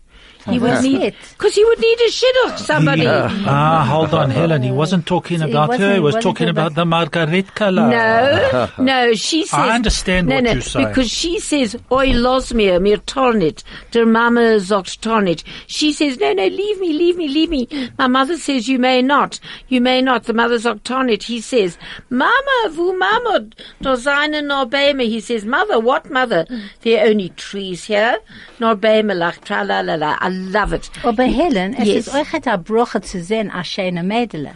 [0.46, 1.14] He would need it?
[1.36, 2.58] because he would need a shidduch.
[2.58, 3.06] Somebody.
[3.06, 4.62] Ah, hold on, Helen.
[4.62, 5.94] He wasn't talking about wasn't- her.
[5.94, 7.88] He was talking about- the Margaret color.
[7.88, 9.58] No, no, she says.
[9.58, 10.84] I understand no, what no, you say.
[10.84, 13.62] Because she says, Oi, los mir, mir tornit.
[13.92, 15.44] Der Mama sagt tornit.
[15.66, 17.90] She says, no, no, leave me, leave me, leave me.
[17.98, 19.40] My mother says, you may not.
[19.68, 20.24] You may not.
[20.24, 21.22] The mother sagt tornit.
[21.22, 21.78] He says,
[22.10, 23.46] Mama, wo Mama?
[23.80, 25.04] Da seine nor Bäume.
[25.04, 26.46] He says, mother, what mother?
[26.82, 28.18] There are only trees here.
[28.60, 30.16] Nor Bäume lach, tra la la la.
[30.52, 30.90] Love it.
[31.02, 32.06] Aber Helen, es Yes.
[32.08, 34.50] ist euch ein Bruch zu sehen, a schöne Mädel.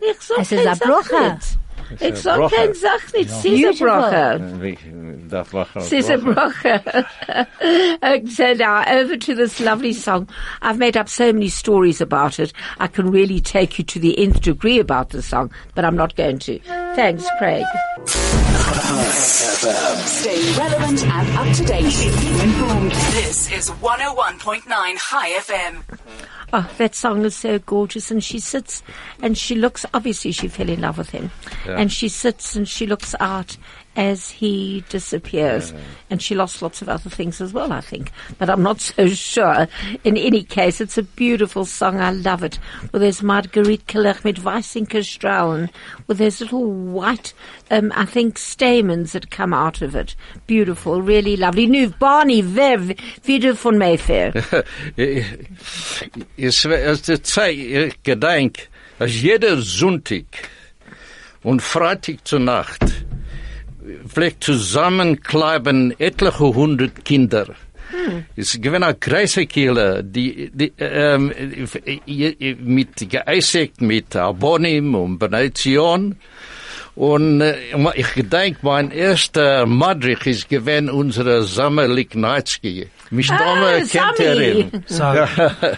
[0.00, 1.38] Ich sag Es ist a Broche.
[1.90, 2.12] Sach nicht.
[2.14, 2.56] Ich sag Broche.
[2.56, 3.30] kein Sach nicht.
[3.30, 4.38] Sie ist a Beautiful.
[4.38, 4.62] Broche.
[4.62, 4.78] Wie-
[5.28, 6.80] das war auch Says a Woche.
[6.84, 8.26] brocha.
[8.28, 10.28] so now over to this lovely song.
[10.62, 12.52] I've made up so many stories about it.
[12.78, 16.16] I can really take you to the nth degree about the song, but I'm not
[16.16, 16.58] going to.
[16.96, 17.64] Thanks, Craig.
[20.06, 21.84] Stay relevant and up to date.
[21.92, 22.92] Keep informed.
[23.12, 25.82] This is 101.9 Chai FM.
[26.52, 28.10] Oh, that song is so gorgeous.
[28.10, 28.82] And she sits
[29.22, 31.30] and she looks, obviously she fell in love with him.
[31.66, 33.56] And she sits and she looks out
[33.96, 35.72] as he disappears.
[36.08, 38.12] And she lost lots of other things as well, I think.
[38.38, 39.68] But I'm not so sure.
[40.04, 42.00] In any case, it's a beautiful song.
[42.00, 42.58] I love it.
[42.92, 45.70] Well, there's Marguerite Kelech mit weißinke Strahlen
[46.06, 47.34] with those little white,
[47.70, 50.14] um, I think, stamens that come out of it.
[50.46, 51.66] Beautiful, really lovely.
[51.66, 54.32] Nu, Barney, Vev, wieder von Mayfair.
[56.36, 60.24] Es ist die Zeit, ich gedenk, dass jeder Sonntag
[61.42, 62.82] und Freitag zur Nacht
[64.06, 67.46] vielleicht zusammenkleiben etliche hundert Kinder.
[68.36, 71.32] Es gewinnt eine große Kehle, die, die ähm,
[72.60, 76.16] mit geeisigt mit Abonim und Benedition.
[76.94, 77.54] Und äh,
[77.94, 82.88] ich gedenk, mein erster Madrich ist gewesen unsere Sammer Lignaitsky.
[83.10, 84.60] Mich Dame kennt er Sammy.
[84.60, 84.84] ihn.
[84.86, 85.04] So,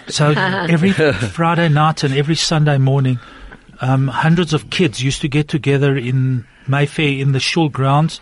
[0.06, 0.24] so
[0.68, 3.18] every Friday night and every Sunday morning,
[3.80, 8.20] um, hundreds of kids used to get together in Mayfair in the shul grounds.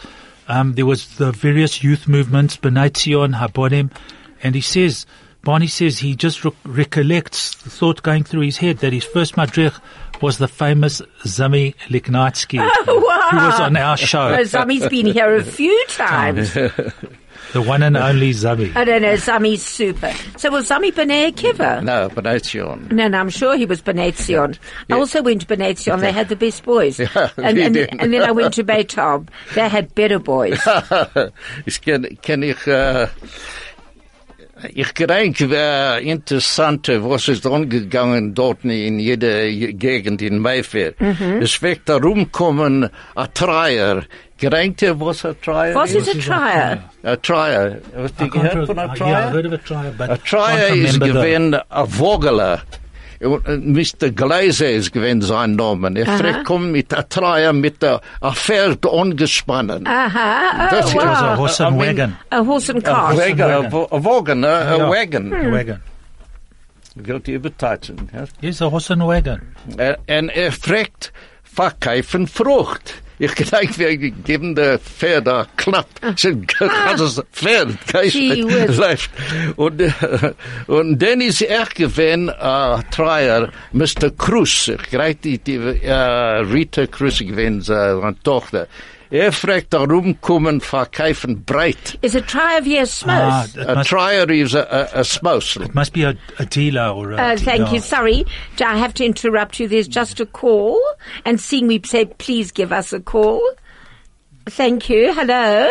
[0.49, 3.93] Um, there was the various youth movements, B'nai Zion, Habonim,
[4.43, 5.07] and he says,
[5.43, 9.37] Barney says he just re- recollects the thought going through his head that his first
[9.37, 9.73] madrich
[10.21, 12.97] was the famous Zami Liknaitsky, who
[13.37, 16.55] was on our Oh, show, Zami's been here a few times.
[17.53, 18.75] the one and only Zami.
[18.77, 20.13] I don't know, Zami's super.
[20.37, 21.83] So was Zami Bnei Akiva?
[21.83, 22.89] No, B'nai Zion.
[22.91, 24.57] No, no, I'm sure he was B'nai Zion.
[24.91, 26.01] I also went to B'nai Zion.
[26.01, 27.01] They had the best boys.
[27.11, 28.01] Yeah, and, and, did.
[28.01, 29.29] and then I went to Beethoven.
[29.55, 30.61] They had better boys.
[31.67, 33.09] ich kenn, kenn ich, uh, äh,
[34.75, 40.93] ich gedenk, äh, interessante, was ist angegangen dort in jeder Gegend in Mayfair.
[41.41, 44.03] Es wird da rumkommen, a Trier.
[44.39, 46.79] Gedenkt ihr, was a Trier Was is a trier?
[47.03, 47.81] A Trier.
[47.95, 49.33] Hast du gehört von re- a yeah, I Trier?
[49.33, 52.63] heard of a trier, but A Trier ist gewesen a Vogeler.
[53.21, 54.11] Und, Mr.
[54.11, 55.93] Glaser ist gewesen sein Name.
[55.95, 59.87] Er fragt, komm mit a Trier mit a, a Pferd angespannen.
[59.87, 60.41] Aha.
[60.55, 61.37] Oh, Das ist It was a wow.
[61.39, 62.17] horse and I mean- wagon.
[62.31, 63.17] A horse and A cart.
[63.19, 65.33] wagon, a, wo- a wagon, a, a wagon.
[65.35, 65.81] A wagon.
[66.95, 68.25] Wilt ihr beteilen, ja?
[68.41, 69.41] Yes, a horse and wagon.
[70.07, 72.95] En er fragt, verkaufen Frucht.
[73.23, 75.89] Ich gedenk, wir geben der Pferd a Klapp.
[76.17, 76.31] So,
[76.97, 78.79] das ist Pferd, Gee whiz.
[78.79, 79.11] läuft.
[79.57, 79.93] Und, äh,
[80.67, 84.09] und dann ist er gewesen, äh, Treier, Mr.
[84.17, 84.69] Cruz.
[84.69, 88.69] Ich greif die, die, äh, Rita Cruz gewesen, seine Tochter.
[89.13, 91.99] Er fragt, darum kommen, verkaufen breit.
[92.01, 93.57] Is a trier via Ah, Smos?
[93.57, 94.61] it A must, trier is a,
[94.95, 95.63] a, a spousal.
[95.65, 97.17] it must be a, a dealer or a.
[97.17, 97.81] Uh, thank you.
[97.81, 98.25] Sorry,
[98.65, 99.67] I have to interrupt you.
[99.67, 100.79] There's just a call,
[101.25, 103.43] and seeing we say, please give us a call.
[104.47, 105.13] Thank you.
[105.13, 105.69] Hello.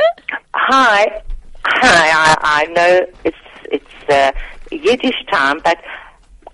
[0.54, 1.21] Hi.
[1.65, 2.10] Hi.
[2.12, 3.38] I, I know it's
[3.71, 4.32] it's uh,
[4.69, 5.78] Yiddish time, but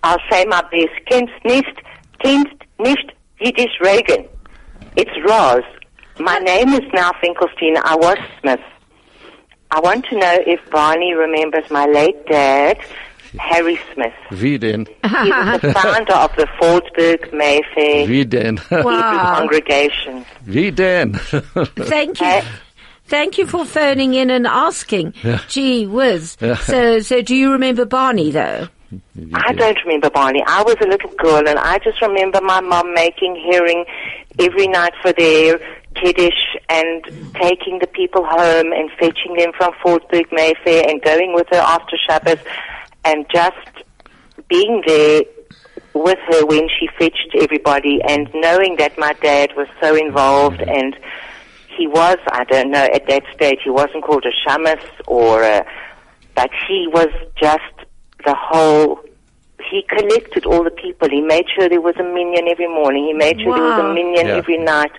[0.04, 0.94] I'll say my best.
[1.10, 1.82] Kennst nicht,
[2.24, 4.26] kennst nicht Yiddish Reagan.
[4.96, 5.64] It's Roz.
[6.20, 7.78] My name is now Finkelstein.
[7.84, 8.60] I was Smith.
[9.72, 12.78] I want to know if Barney remembers my late dad,
[13.40, 14.14] Harry Smith.
[14.32, 14.86] Wie denn?
[14.86, 18.58] He was the founder of the Fordsburg Mayfair Wie denn?
[18.58, 19.36] Hebrew Wow.
[19.38, 20.26] congregation.
[20.46, 21.14] Wie denn?
[21.76, 22.28] Thank you.
[22.28, 22.42] Uh,
[23.08, 25.14] Thank you for phoning in and asking.
[25.50, 26.38] Gee whiz.
[26.42, 26.56] Yeah.
[26.56, 28.68] So, so do you remember Barney though?
[29.34, 30.44] I don't remember Barney.
[30.46, 33.86] I was a little girl, and I just remember my mum making herring
[34.40, 35.60] every night for their
[35.96, 37.04] kiddish and
[37.42, 41.96] taking the people home and fetching them from Fordsburg Mayfair and going with her after
[42.08, 42.40] Shabbos
[43.06, 43.56] and just
[44.50, 45.24] being there
[45.94, 50.96] with her when she fetched everybody and knowing that my dad was so involved and
[51.78, 55.66] he was, I don't know, at that stage he wasn't called a shamus or a,
[56.36, 57.08] but he was
[57.42, 57.64] just
[58.26, 59.00] the whole.
[59.72, 61.10] He collected all the people.
[61.10, 63.06] He made sure there was a minion every morning.
[63.06, 64.36] He made sure there was a minion Yeah.
[64.36, 64.92] every night.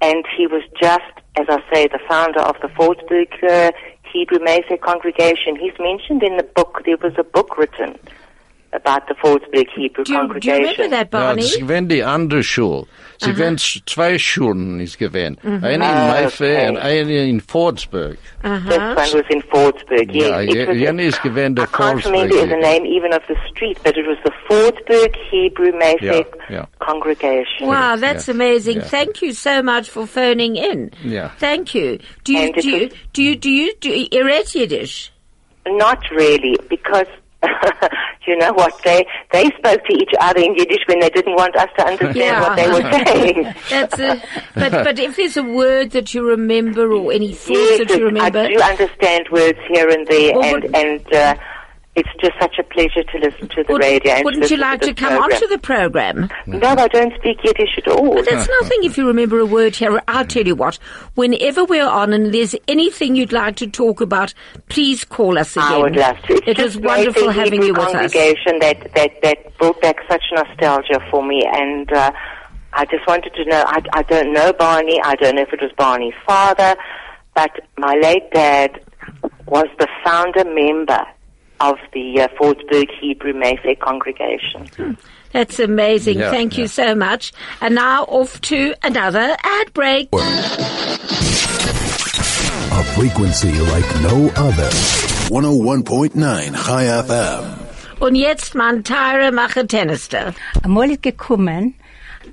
[0.00, 3.72] And he was just, as I say, the founder of the Fordsburg uh,
[4.12, 5.56] Hebrew Mayfair congregation.
[5.56, 7.98] He's mentioned in the book, there was a book written
[8.72, 11.42] about the Fordsburg Hebrew Do you, do you remember that, Barney?
[11.42, 12.86] es gewinnt die andere Schule.
[13.18, 15.42] Sie gewinnt zwei Schulen, ist gewinnt.
[15.44, 15.62] Mhm.
[15.62, 16.68] Eine in Ah, Mayfair okay.
[16.70, 18.16] und eine in Fordsburg.
[18.42, 20.28] This one was in Fordsburg, yes.
[20.28, 23.36] Ja, It je- was- jene ist gewinnt I can't remember the name even of the
[23.50, 26.66] street, but it was the Fordsburg Hebrew Mayfair Yeah, yeah.
[26.78, 27.66] congregation.
[27.68, 28.76] Wow, that's Yeah, amazing.
[28.78, 28.84] yeah.
[28.88, 30.90] Thank you so much for phoning in.
[31.04, 31.30] Yeah.
[31.38, 31.98] Thank you.
[32.24, 35.12] Do you, And it do you, was- do you, do you, do you, Eret Yiddish?
[35.66, 37.19] Not really, because you
[38.40, 41.68] know what they they spoke to each other in Yiddish when they didn't want us
[41.78, 42.40] to understand Yeah.
[42.40, 43.54] what they were saying.
[43.70, 44.22] That's a,
[44.54, 48.06] but, but if there's a word that you remember or any thoughts yes, that you
[48.08, 51.34] it- I remember, do understand words here and there, Well, and and uh,
[52.00, 54.22] it's just such a pleasure to listen to the would, radio.
[54.24, 55.32] Wouldn't you like to to come program.
[55.32, 56.28] onto the program?
[56.46, 58.14] No, I don't speak Yiddish at all.
[58.14, 60.00] But that's nothing if you remember a word here.
[60.08, 60.78] I'll tell you what,
[61.14, 64.32] whenever we're on and there's anything you'd like to talk about,
[64.70, 65.72] please call us again.
[65.72, 66.32] I would love to.
[66.46, 68.12] It's It was wonderful having you with us.
[68.12, 71.46] that, that, that brought back such nostalgia for me.
[71.52, 72.12] And uh,
[72.72, 74.98] I just wanted to know, I, I don't know Barney.
[75.04, 76.76] I don't know if it was Barney's father,
[77.34, 78.80] but my late dad
[79.46, 81.04] was the founder member
[81.60, 84.96] of the uh, Fordsburg Hebrew Mayfair congregation.
[85.32, 86.18] That's amazing.
[86.18, 87.32] Yeah, Thank you so much.
[87.60, 90.08] And now off to another ad break.
[90.12, 90.18] A
[92.94, 94.70] frequency like no other.
[95.30, 97.56] 101.9 Chai FM.
[98.00, 100.34] Und jetzt mein teurer Macher-Tennister.
[100.64, 101.74] Einmal ist gekommen,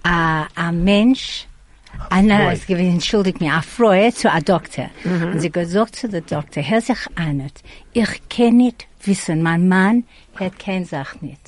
[0.06, 1.46] äh, ein Mensch,
[2.10, 4.90] einer, es gewesen, entschuldigt mich, eine Frau zu einem Doktor.
[5.04, 7.52] Und sie gesagt zu der Doktor, hör sich an,
[7.94, 10.04] ich kann nicht wissen, mein Mann
[10.40, 11.42] hat kein Sach nicht.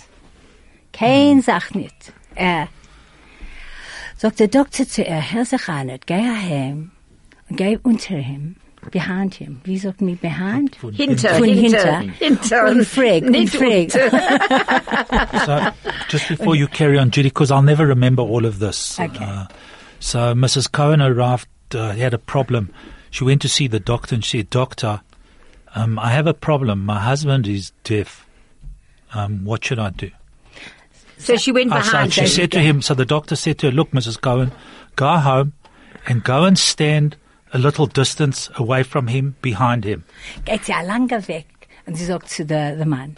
[0.94, 2.14] Kein Sach nicht.
[2.36, 2.68] Er,
[4.18, 6.08] sagt der Doktor zu ihr, hör sich an, nicht.
[6.08, 6.92] geh heim,
[7.50, 8.56] und geh unter ihm,
[8.92, 9.62] behind him.
[9.66, 10.76] Wie sagt mir behind?
[10.94, 12.14] Hinter, Von hinter, hinter.
[12.18, 12.66] hinter.
[12.70, 13.94] Und frag, und Nicht frag.
[13.94, 14.10] unter.
[15.46, 15.72] So,
[16.10, 19.00] just before you carry on, Judy, because I'll never remember all of this.
[19.00, 19.24] Okay.
[19.24, 19.46] Uh,
[20.00, 20.72] so Mrs.
[20.72, 22.70] Cohen arrived, uh, had a problem.
[23.12, 25.02] She went to see the doctor and she said, Doctor,
[25.76, 26.86] um, I have a problem.
[26.86, 28.26] My husband is deaf.
[29.14, 30.12] Um, what should I do?
[31.18, 32.28] So she went so behind she him.
[32.28, 34.20] said to him, so the doctor said to her, look, Mrs.
[34.22, 34.52] Cohen,
[34.96, 35.54] go home
[36.08, 37.18] and go and stand
[37.54, 40.04] a little distance away from him, behind him.
[40.46, 41.46] geht sie lange weg.
[41.88, 43.18] Und sie sagt zu der, der Mann,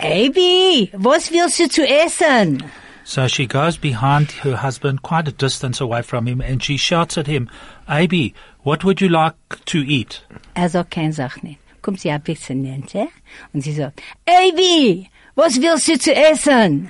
[0.00, 2.62] Abi, was willst du zu essen?
[3.04, 7.16] So she goes behind her husband, quite a distance away from him, and she shouts
[7.16, 7.48] at him,
[7.86, 8.34] Abi,
[8.66, 9.34] what would you like
[9.66, 10.22] to eat?
[10.54, 11.60] Er sagt kein Sach nicht.
[11.82, 13.08] Kommt sie ein bisschen näher
[13.52, 16.88] und sie sagt, Abi, was willst du zu essen?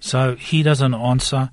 [0.00, 1.50] So he doesn't answer.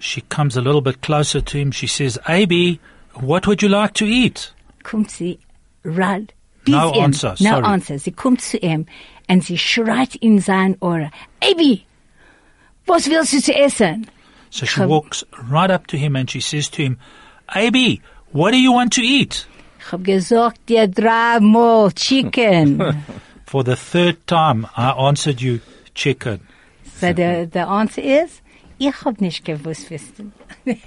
[0.00, 1.72] She comes a little bit closer to him.
[1.72, 2.78] She says, Abi,
[3.14, 4.52] what would you like to eat?
[4.82, 5.38] Kommt sie
[5.84, 6.28] ran.
[6.64, 7.04] bis No ihm.
[7.04, 7.64] answer, No sorry.
[7.64, 7.98] answer.
[7.98, 8.86] Sie kommt zu ihm
[9.28, 11.10] und sie schreit in sein Ohr,
[11.42, 11.84] Abi,
[12.86, 14.06] was willst du zu essen?
[14.50, 14.88] So she Come.
[14.90, 16.98] walks right up to him and she says to him,
[17.48, 19.46] Abi, what do you want to eat?
[19.78, 23.02] Ich hab gesagt dir dreimal Chicken.
[23.46, 25.60] For the third time, I answered you
[25.94, 26.40] chicken.
[27.00, 28.42] so the, the answer is,
[28.78, 30.32] ich hab nicht gewusst, wissen.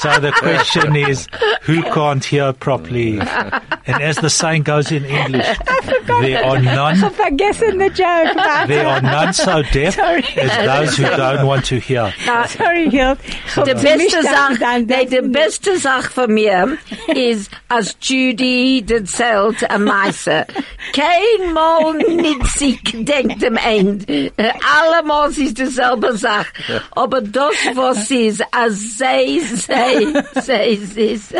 [0.00, 1.28] So the question is,
[1.60, 3.20] who can't hear properly?
[3.20, 5.46] And as the saying goes in English,
[6.06, 8.34] there are none, vergessen the joke.
[8.66, 10.24] there are none so deaf Sorry.
[10.36, 12.14] as those who don't want to hear.
[12.46, 13.18] Sorry, Hild.
[13.56, 20.46] Die beste Sache, nee, die beste Sache von mir ist, als Judy erzählt am Meister.
[20.94, 24.32] Kein Mal nicht sich denkt am Ende.
[24.38, 26.82] Allemal ist dieselbe Sache.
[26.92, 29.89] Aber das, was ist, als sei, sei,
[30.34, 31.34] sei, ist.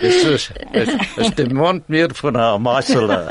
[0.00, 3.28] Es ist, es, es demont mir von einer Meißele.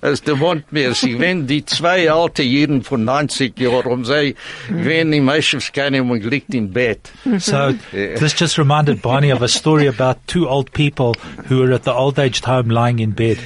[0.00, 4.34] Es demont mir, sie wenn die zwei alte Jeden von 90 Jahren um sie,
[4.68, 7.10] wenn die meistens und liegt im Bett.
[7.38, 11.14] So this just reminded Barney of a story about two old people
[11.48, 13.38] who were at the old aged home lying in bed.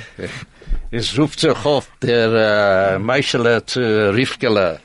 [0.93, 3.81] Es ruft sich auf der äh, Meißele zu
[4.13, 4.81] Rivkele.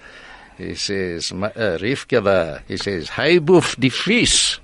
[0.57, 4.59] He says, "Ma- uh, Rivkele, he says, hey buff die Fies.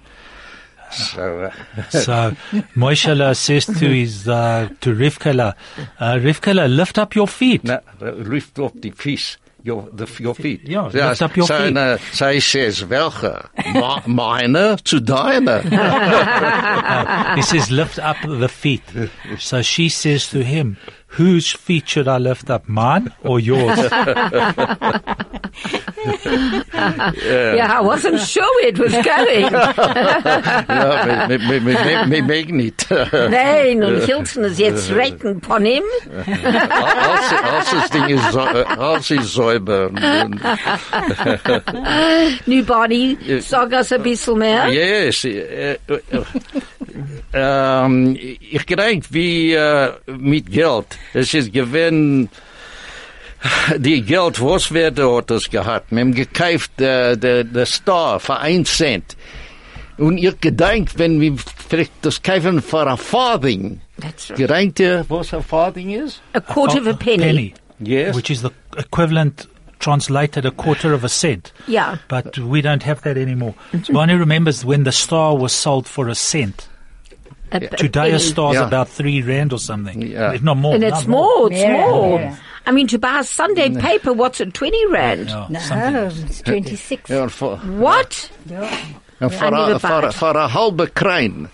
[0.92, 1.44] So,
[1.78, 2.36] uh, So
[2.76, 5.56] Moishela says to his uh, to Rivkala,
[6.00, 7.64] uh, Rivkala, lift up your feet.
[7.64, 9.38] na, lift op die Fies.
[9.64, 10.62] Your, the, your feet.
[10.68, 11.78] Yeah, lift up your so, feet.
[11.78, 13.48] Uh, so he says, welke?
[13.76, 15.62] Ma- Meine to deine.
[17.36, 18.82] he says, lift up the feet.
[19.38, 20.78] So she says to him,
[21.18, 23.78] whose feet should I lift up, mine or yours?
[26.74, 29.52] Yeah, I wasn't sure where it was going.
[29.52, 32.88] ja, me, me, me, me, me mag niet.
[33.12, 35.84] Nein, und Hilton ist jetzt retten von ihm.
[36.26, 39.88] Als, als das Ding ist, so- äh, uh, als ist säuber.
[39.90, 40.40] Und-
[42.46, 44.68] Nu, Bonnie, sag uns ein bisschen mehr.
[44.70, 45.24] Yes.
[45.26, 46.24] Uh, uh,
[47.34, 50.98] äh, äh, ähm, ich denke, wie äh, mit Geld.
[51.14, 52.30] Es ist gewinn,
[53.78, 55.92] die Geld, was wir dort das gehabt.
[55.92, 59.16] Wir haben gekauft, der, der, der Star für ein Cent.
[59.98, 61.36] Und ich gedenk, wenn wir
[61.68, 63.82] vielleicht das kaufen für ein Farthing.
[64.00, 64.38] That's right.
[64.38, 66.22] Gedenkt ihr, was ein Farthing ist?
[66.34, 67.54] A quarter of a penny.
[67.80, 68.16] Yes.
[68.16, 69.48] Which is the equivalent,
[69.80, 71.52] translated a quarter of a cent.
[71.68, 71.98] Yeah.
[72.08, 73.54] But we don't have that anymore.
[73.92, 76.68] Bonnie remembers when the star was sold for a cent.
[77.52, 78.20] A, a Today a penny.
[78.20, 78.68] star's Yeah.
[78.68, 80.02] about three rand or something.
[80.02, 80.34] Yeah.
[80.34, 80.76] If not more.
[80.76, 82.20] And it's more, it's Yeah, more.
[82.20, 82.36] yeah.
[82.66, 83.82] I mean, to buy a Sunday mm.
[83.82, 85.28] paper, what's it, 20 rand?
[85.30, 86.26] Yeah, No, something.
[86.28, 87.10] it's 26.
[87.10, 88.30] Ja, und für, What?
[89.20, 90.14] und für, I never ein- für, bought.
[90.14, 91.50] für ein halber Krein.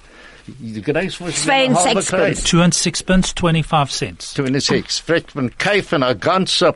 [0.48, 2.34] Du gedenkst, was Zwei ein und halber sechs Krein?
[2.34, 2.44] Pence.
[2.44, 4.34] Two and sixpence, 25 cents.
[4.36, 5.04] 26.
[5.06, 6.76] Vielleicht man kaufen ein ganzer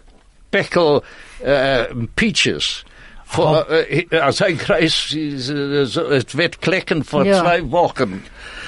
[0.50, 1.02] Päckel
[1.44, 2.84] äh, uh, Peaches.
[3.26, 7.40] Für, äh, uh, als ein Kreis, äh, so- es wird uh, klecken vor Ja.
[7.42, 8.24] zwei Wochen.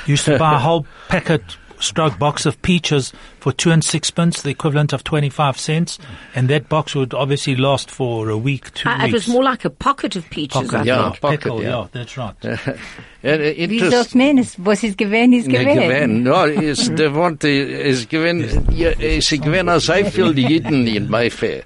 [0.06, 1.41] Used to buy a whole packet
[1.80, 5.99] stroke box of peaches for two and sixpence, the equivalent of 25 cents.
[6.34, 9.66] And that box would obviously last for a week, two Uh, it was more like
[9.66, 11.10] a pocket of peaches, Pocket, I Yeah.
[11.20, 11.70] pocket, Pickle, yeah.
[11.70, 12.36] yeah, that's right.
[13.26, 14.56] En, Wie interest- sagt man es?
[14.58, 16.24] Was ist gewesen, ist Nee, gewesen.
[16.24, 16.26] gewinn.
[16.34, 21.64] Ja, is, der want, is gewinn, ja, is gewinn als sehr viel Jiden in Mayfair.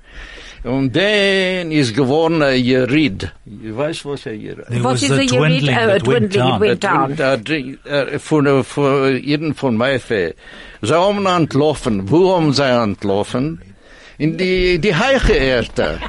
[0.64, 3.32] Und dann ist geworden eh, ein Jerid.
[3.46, 5.30] Ich weiß, was ein Jerid There What was is a a Yerid?
[5.32, 7.08] dwindling Oh, eh, a that went dwindling, it down.
[7.08, 7.16] went down.
[7.16, 10.34] Da, da, von, von jeden von Mayfair.
[10.82, 12.10] Sie haben entlaufen.
[12.10, 13.62] Wo haben sie entlaufen?
[14.18, 16.00] In die, die heiche Erde.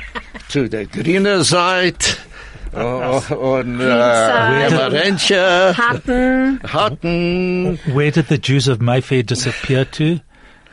[0.48, 2.16] Zu der grünen Seite.
[2.74, 4.74] Oh, und, äh, Seite.
[4.74, 5.74] Marentje.
[5.76, 7.78] Hatten, Hatten.
[7.86, 10.20] Where did the Jews of Mayfair disappear to?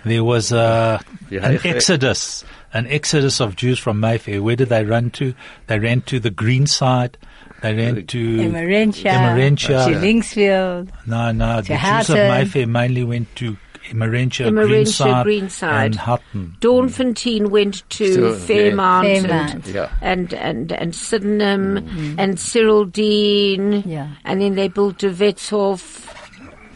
[0.05, 0.99] There was uh,
[1.32, 2.45] an exodus,
[2.76, 4.43] an exodus of Jews from Mayfair.
[4.43, 5.34] Where did they run to?
[5.67, 7.17] They ran to the green side.
[7.61, 9.11] They ran to Emmerentia.
[9.11, 9.86] Emmerentia.
[9.86, 10.89] To Linksfield.
[11.07, 11.61] No, no.
[11.61, 12.15] The To Jews of Houghton.
[12.28, 13.57] Mayfair mainly went to
[13.89, 15.86] Emmerentia, Emmerentia, Greenside, Greenside.
[15.86, 16.57] and Houghton.
[16.59, 19.53] Doornfontein went to So, Fairmount, Fairmount.
[19.53, 19.89] And, Yeah.
[20.01, 22.19] and, and, and Sydenham mm-hmm.
[22.19, 23.86] and Cyrildene.
[23.86, 24.09] Yeah.
[24.26, 26.14] And then they built a Wetzhof.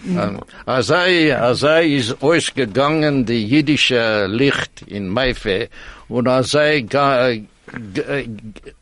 [0.06, 0.40] Um,
[3.26, 5.10] die jüdische Licht in
[6.84, 8.02] ga- g-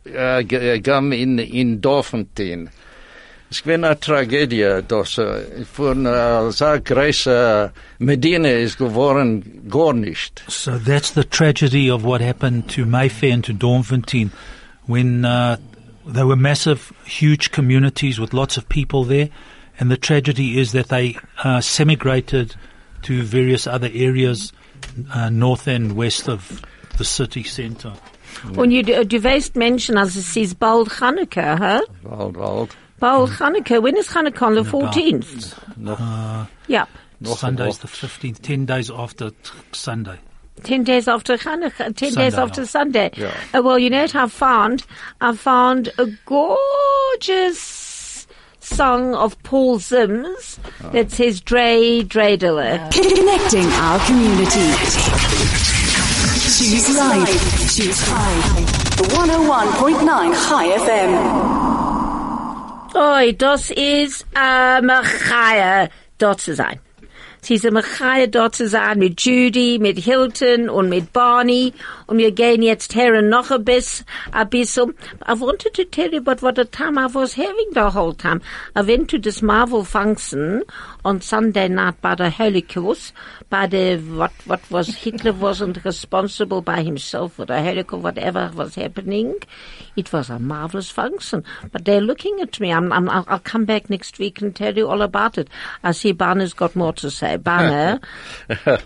[0.06, 0.80] äh,
[1.12, 2.70] in, in Dorfentin.
[3.50, 6.06] Es eine Tragödie, eh, dass äh, von
[6.52, 10.44] so große eh, eh, Medina ist geworden gar nicht.
[10.48, 14.32] So that's the tragedy of what happened to Mayfair and to Doornfontein
[14.86, 15.58] when uh,
[16.06, 19.30] they were massive, huge communities with lots of people there.
[19.80, 22.56] And the tragedy is that they uh, semigrated
[23.04, 24.52] to various other areas
[25.14, 26.62] uh, north and west of
[26.98, 27.94] the city centre.
[28.56, 31.82] Und du, du weißt Menschen, also es ist bald Chanukah, huh?
[32.04, 32.78] Wald, Wald.
[33.00, 33.82] Bald Chanukah.
[33.82, 34.48] When is Chanukah?
[34.48, 36.48] On the 14th.
[36.68, 36.90] Yep.
[37.24, 40.20] Sunday's the 15th, 10 days after t- Sunday.
[40.64, 42.68] Ten days after Hanukkah, ten Sunday, days after yeah.
[42.68, 43.12] Sunday.
[43.16, 43.34] Yeah.
[43.54, 44.86] Uh, well, you know what I found?
[45.22, 47.60] I found a gorgeous
[48.60, 50.90] song of Paul Sims ah.
[50.90, 52.92] that says Dre Dreidele.
[52.92, 54.72] Connecting our community.
[56.58, 57.76] Choose life.
[57.76, 58.78] Choose oh high.
[58.98, 61.12] 101.9 Chai FM.
[62.96, 66.80] Oi, das is um, a Machaya dort zu sein.
[67.50, 71.74] A Machaya dort zu sein mit Judy, mit Hilton und mit Barney.
[72.08, 74.94] Um, und wir gehen jetzt her und noch ein bisschen, ein bisschen.
[75.26, 78.42] I wanted to tell you about what the time I was having the whole time.
[78.76, 80.64] I went to this Marvel function
[81.08, 83.14] on Sunday night by the Holy Cross,
[83.50, 88.76] by the, what, what was, Hitler wasn't responsible by himself for the Holocaust, whatever was
[88.76, 89.34] happening.
[89.96, 91.46] It was a marvelous function.
[91.72, 92.74] But they're looking at me.
[92.74, 95.50] I'm, I'm, I'll, I'll come back next week and tell you all about it.
[95.82, 97.38] I see Barney's got more to say.
[97.38, 98.00] Barney,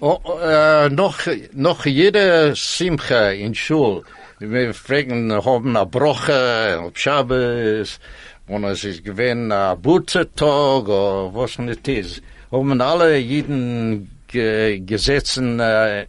[0.00, 1.20] Oh, oh, äh, eh, noch,
[1.52, 4.02] noch jede Simcha in Schul.
[4.40, 8.00] Wir fragen, haben eine Broche, auf Shabbos,
[8.48, 12.22] und es ist gewesen ein Butzetag, oder was nicht ist.
[12.50, 16.06] Haben alle jeden ge, gesetzen äh,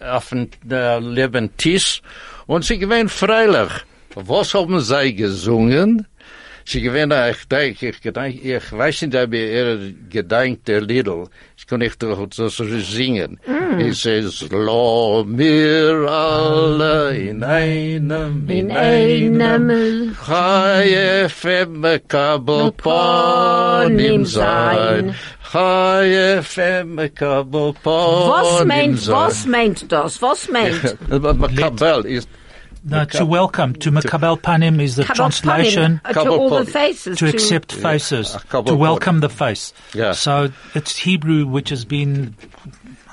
[0.00, 2.02] auf den äh, leben Tisch
[2.46, 3.72] und sie gewesen freilich.
[4.14, 6.06] Was haben sie gesungen?
[6.64, 11.26] Sie gewesen, ich denke, ich gedenk, ich weiß nicht, ob ihr gedenkt der Liedl.
[11.56, 13.38] Ich kann nicht doch so singen.
[13.78, 22.72] Es ist, lo mir alle in einem, In einem Chai FM kabel
[24.24, 25.14] sein.
[25.52, 29.14] Chai FM kabel Was ponim meint, sein.
[29.14, 30.22] was meint das?
[30.22, 30.96] Was meint?
[31.56, 32.28] Kabel ist
[32.84, 36.64] No, to welcome, to Makabel Panim is the Kabel translation Panim, uh, to all the
[36.64, 37.18] faces.
[37.18, 39.72] to accept faces, a couple to welcome the face.
[39.94, 40.12] Yeah.
[40.12, 42.34] So it's Hebrew which has been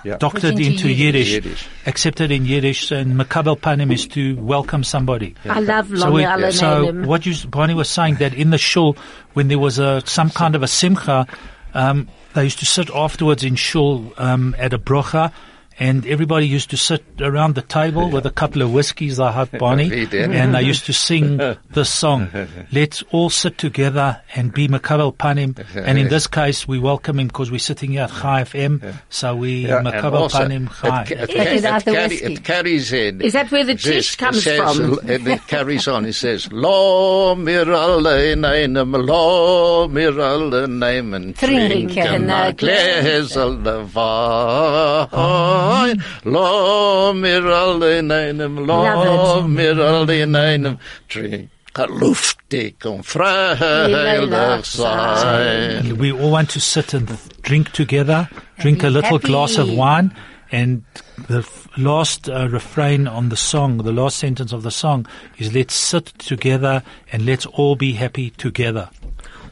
[0.03, 0.17] Yeah.
[0.17, 1.65] doctored into into Yiddish, Yiddish.
[1.86, 5.36] accepted in Yiddish, and Makabel Panim is to welcome somebody.
[5.47, 8.57] I love So, Long we- Island so what you, Barney was saying that in the
[8.57, 8.97] shul,
[9.34, 11.28] when there was a some kind of a simcha,
[11.76, 15.32] um, they used to sit afterwards in shul um, at a brocha,
[15.80, 19.51] and everybody used to sit around the table with a couple of whiskeys, I had,
[19.57, 21.38] Bonnie, and they used to sing
[21.71, 22.30] this song.
[22.71, 25.57] Let's all sit together and be Makabel Panim.
[25.75, 29.36] And in this case, we welcome him because we're sitting here at Chai FM, so
[29.36, 31.05] we Yeah, and Makabel also, Panim it, Chai.
[31.05, 33.21] ca- it, It is ca- out it, carry, it carries in.
[33.21, 34.99] Is that where the This- tish comes it says, from?
[35.09, 36.05] It, it carries on.
[36.05, 42.53] It says, Lo mir alle in einem, lo mir alle nehmen, Trinken trinken a
[45.70, 51.49] a Gläserle Lo mir alle in einem, lo Love mir alle in einem, trinken
[51.88, 55.97] luftig und freilich sein.
[55.97, 57.09] We all want to sit and
[57.43, 59.28] drink together, drink a little happy.
[59.28, 60.13] glass of wine,
[60.51, 60.84] and
[61.28, 61.47] the
[61.78, 65.07] last uh, refrain on the song, the last sentence of the song
[65.38, 68.89] is let's sit together and let's all be happy together.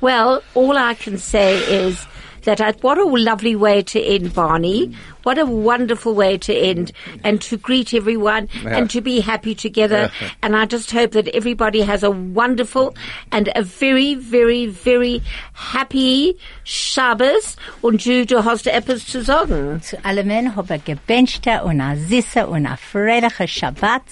[0.02, 2.06] Well, all I can say is
[2.48, 4.96] that I, what a lovely way to end, Barney.
[5.24, 10.10] What a wonderful way to end and to greet everyone and to be happy together.
[10.42, 12.96] and I just hope that everybody has a wonderful
[13.34, 15.22] and a very, very, very
[15.52, 17.58] happy Shabbos.
[17.84, 19.82] Und du, du hast etwas zu sagen.
[19.82, 24.04] Zu allen habe ich gewünschte und a süße und a freudige Shabbat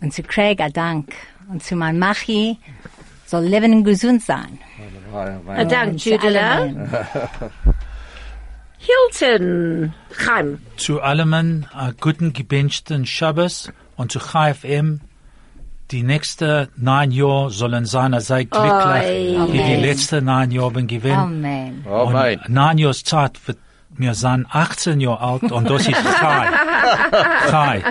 [0.00, 1.14] und zu Craig a Dank
[1.50, 2.58] und zu mein Machi
[3.34, 4.58] soll leben und gesund sein.
[5.12, 6.66] A Dank, Und zu Judela.
[8.86, 9.94] Hilton.
[10.10, 10.58] Chaim.
[10.76, 15.00] Zu allemen a guten gebenchten Shabbos und zu Chai FM
[15.90, 19.80] die nächste neun Jahre sollen sein, sei glücklich, wie die Amen.
[19.82, 21.16] letzten neun Jahre gewesen.
[21.16, 21.84] Amen.
[21.88, 22.06] Oh.
[22.06, 23.58] Und neun Jahre Zeit wird
[23.96, 26.48] wir sind 18 Jahre alt und das ist Chai.
[27.50, 27.82] Chai.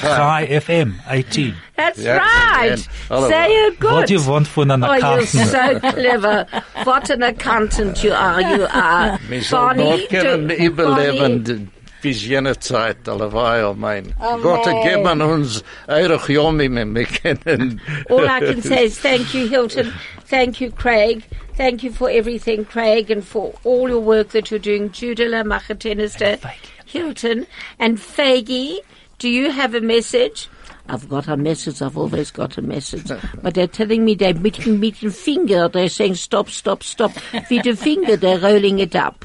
[0.00, 1.54] Chai FM 18.
[1.76, 2.72] That's Yeah, right.
[2.72, 3.92] and all Say it good.
[3.92, 5.26] What do you want von einer Oh, you're Karte?
[5.26, 6.46] so clever.
[6.84, 8.40] What an accountant you are.
[8.40, 9.18] You are.
[9.28, 11.70] Wir sollen Barney, noch überleben
[12.02, 14.38] bis jene Zeit, alleweil, oh, mein Amen.
[14.38, 17.80] Oh, Gott, geben uns eure Jomim, wir können.
[18.08, 19.92] All I can say is thank you, Hilton.
[20.28, 21.22] Thank you, Craig.
[21.56, 24.90] Thank you for everything, Craig, and for all your work that you're doing.
[24.90, 26.38] Judela Machatenister,
[26.84, 27.46] Hilton,
[27.78, 28.80] and Faggy.
[29.18, 30.50] Do you have a message?
[30.88, 31.82] I've got a message.
[31.82, 33.10] I've always got a message.
[33.42, 35.68] But they're telling me they're meeting, meeting finger.
[35.68, 37.12] They're saying stop, stop, stop.
[37.50, 39.24] With the finger, they're rolling it up.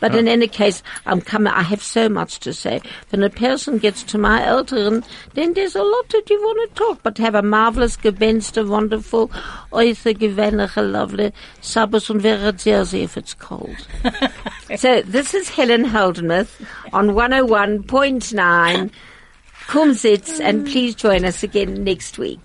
[0.00, 1.52] But in any case, I'm coming.
[1.52, 2.80] I have so much to say.
[3.10, 5.04] When a person gets to my Eltern,
[5.34, 7.02] then there's a lot that you want to talk.
[7.02, 9.30] But have a marvelous, gebenste, wonderful,
[9.72, 12.10] äußer gewöhnliche, lovely Sabbath
[12.60, 13.76] sehr, sehr if it's cold.
[14.76, 16.60] so this is Helen Holdenmuth
[16.92, 18.90] on 101.9.
[19.70, 22.40] Kumsitz, and please join us again next week.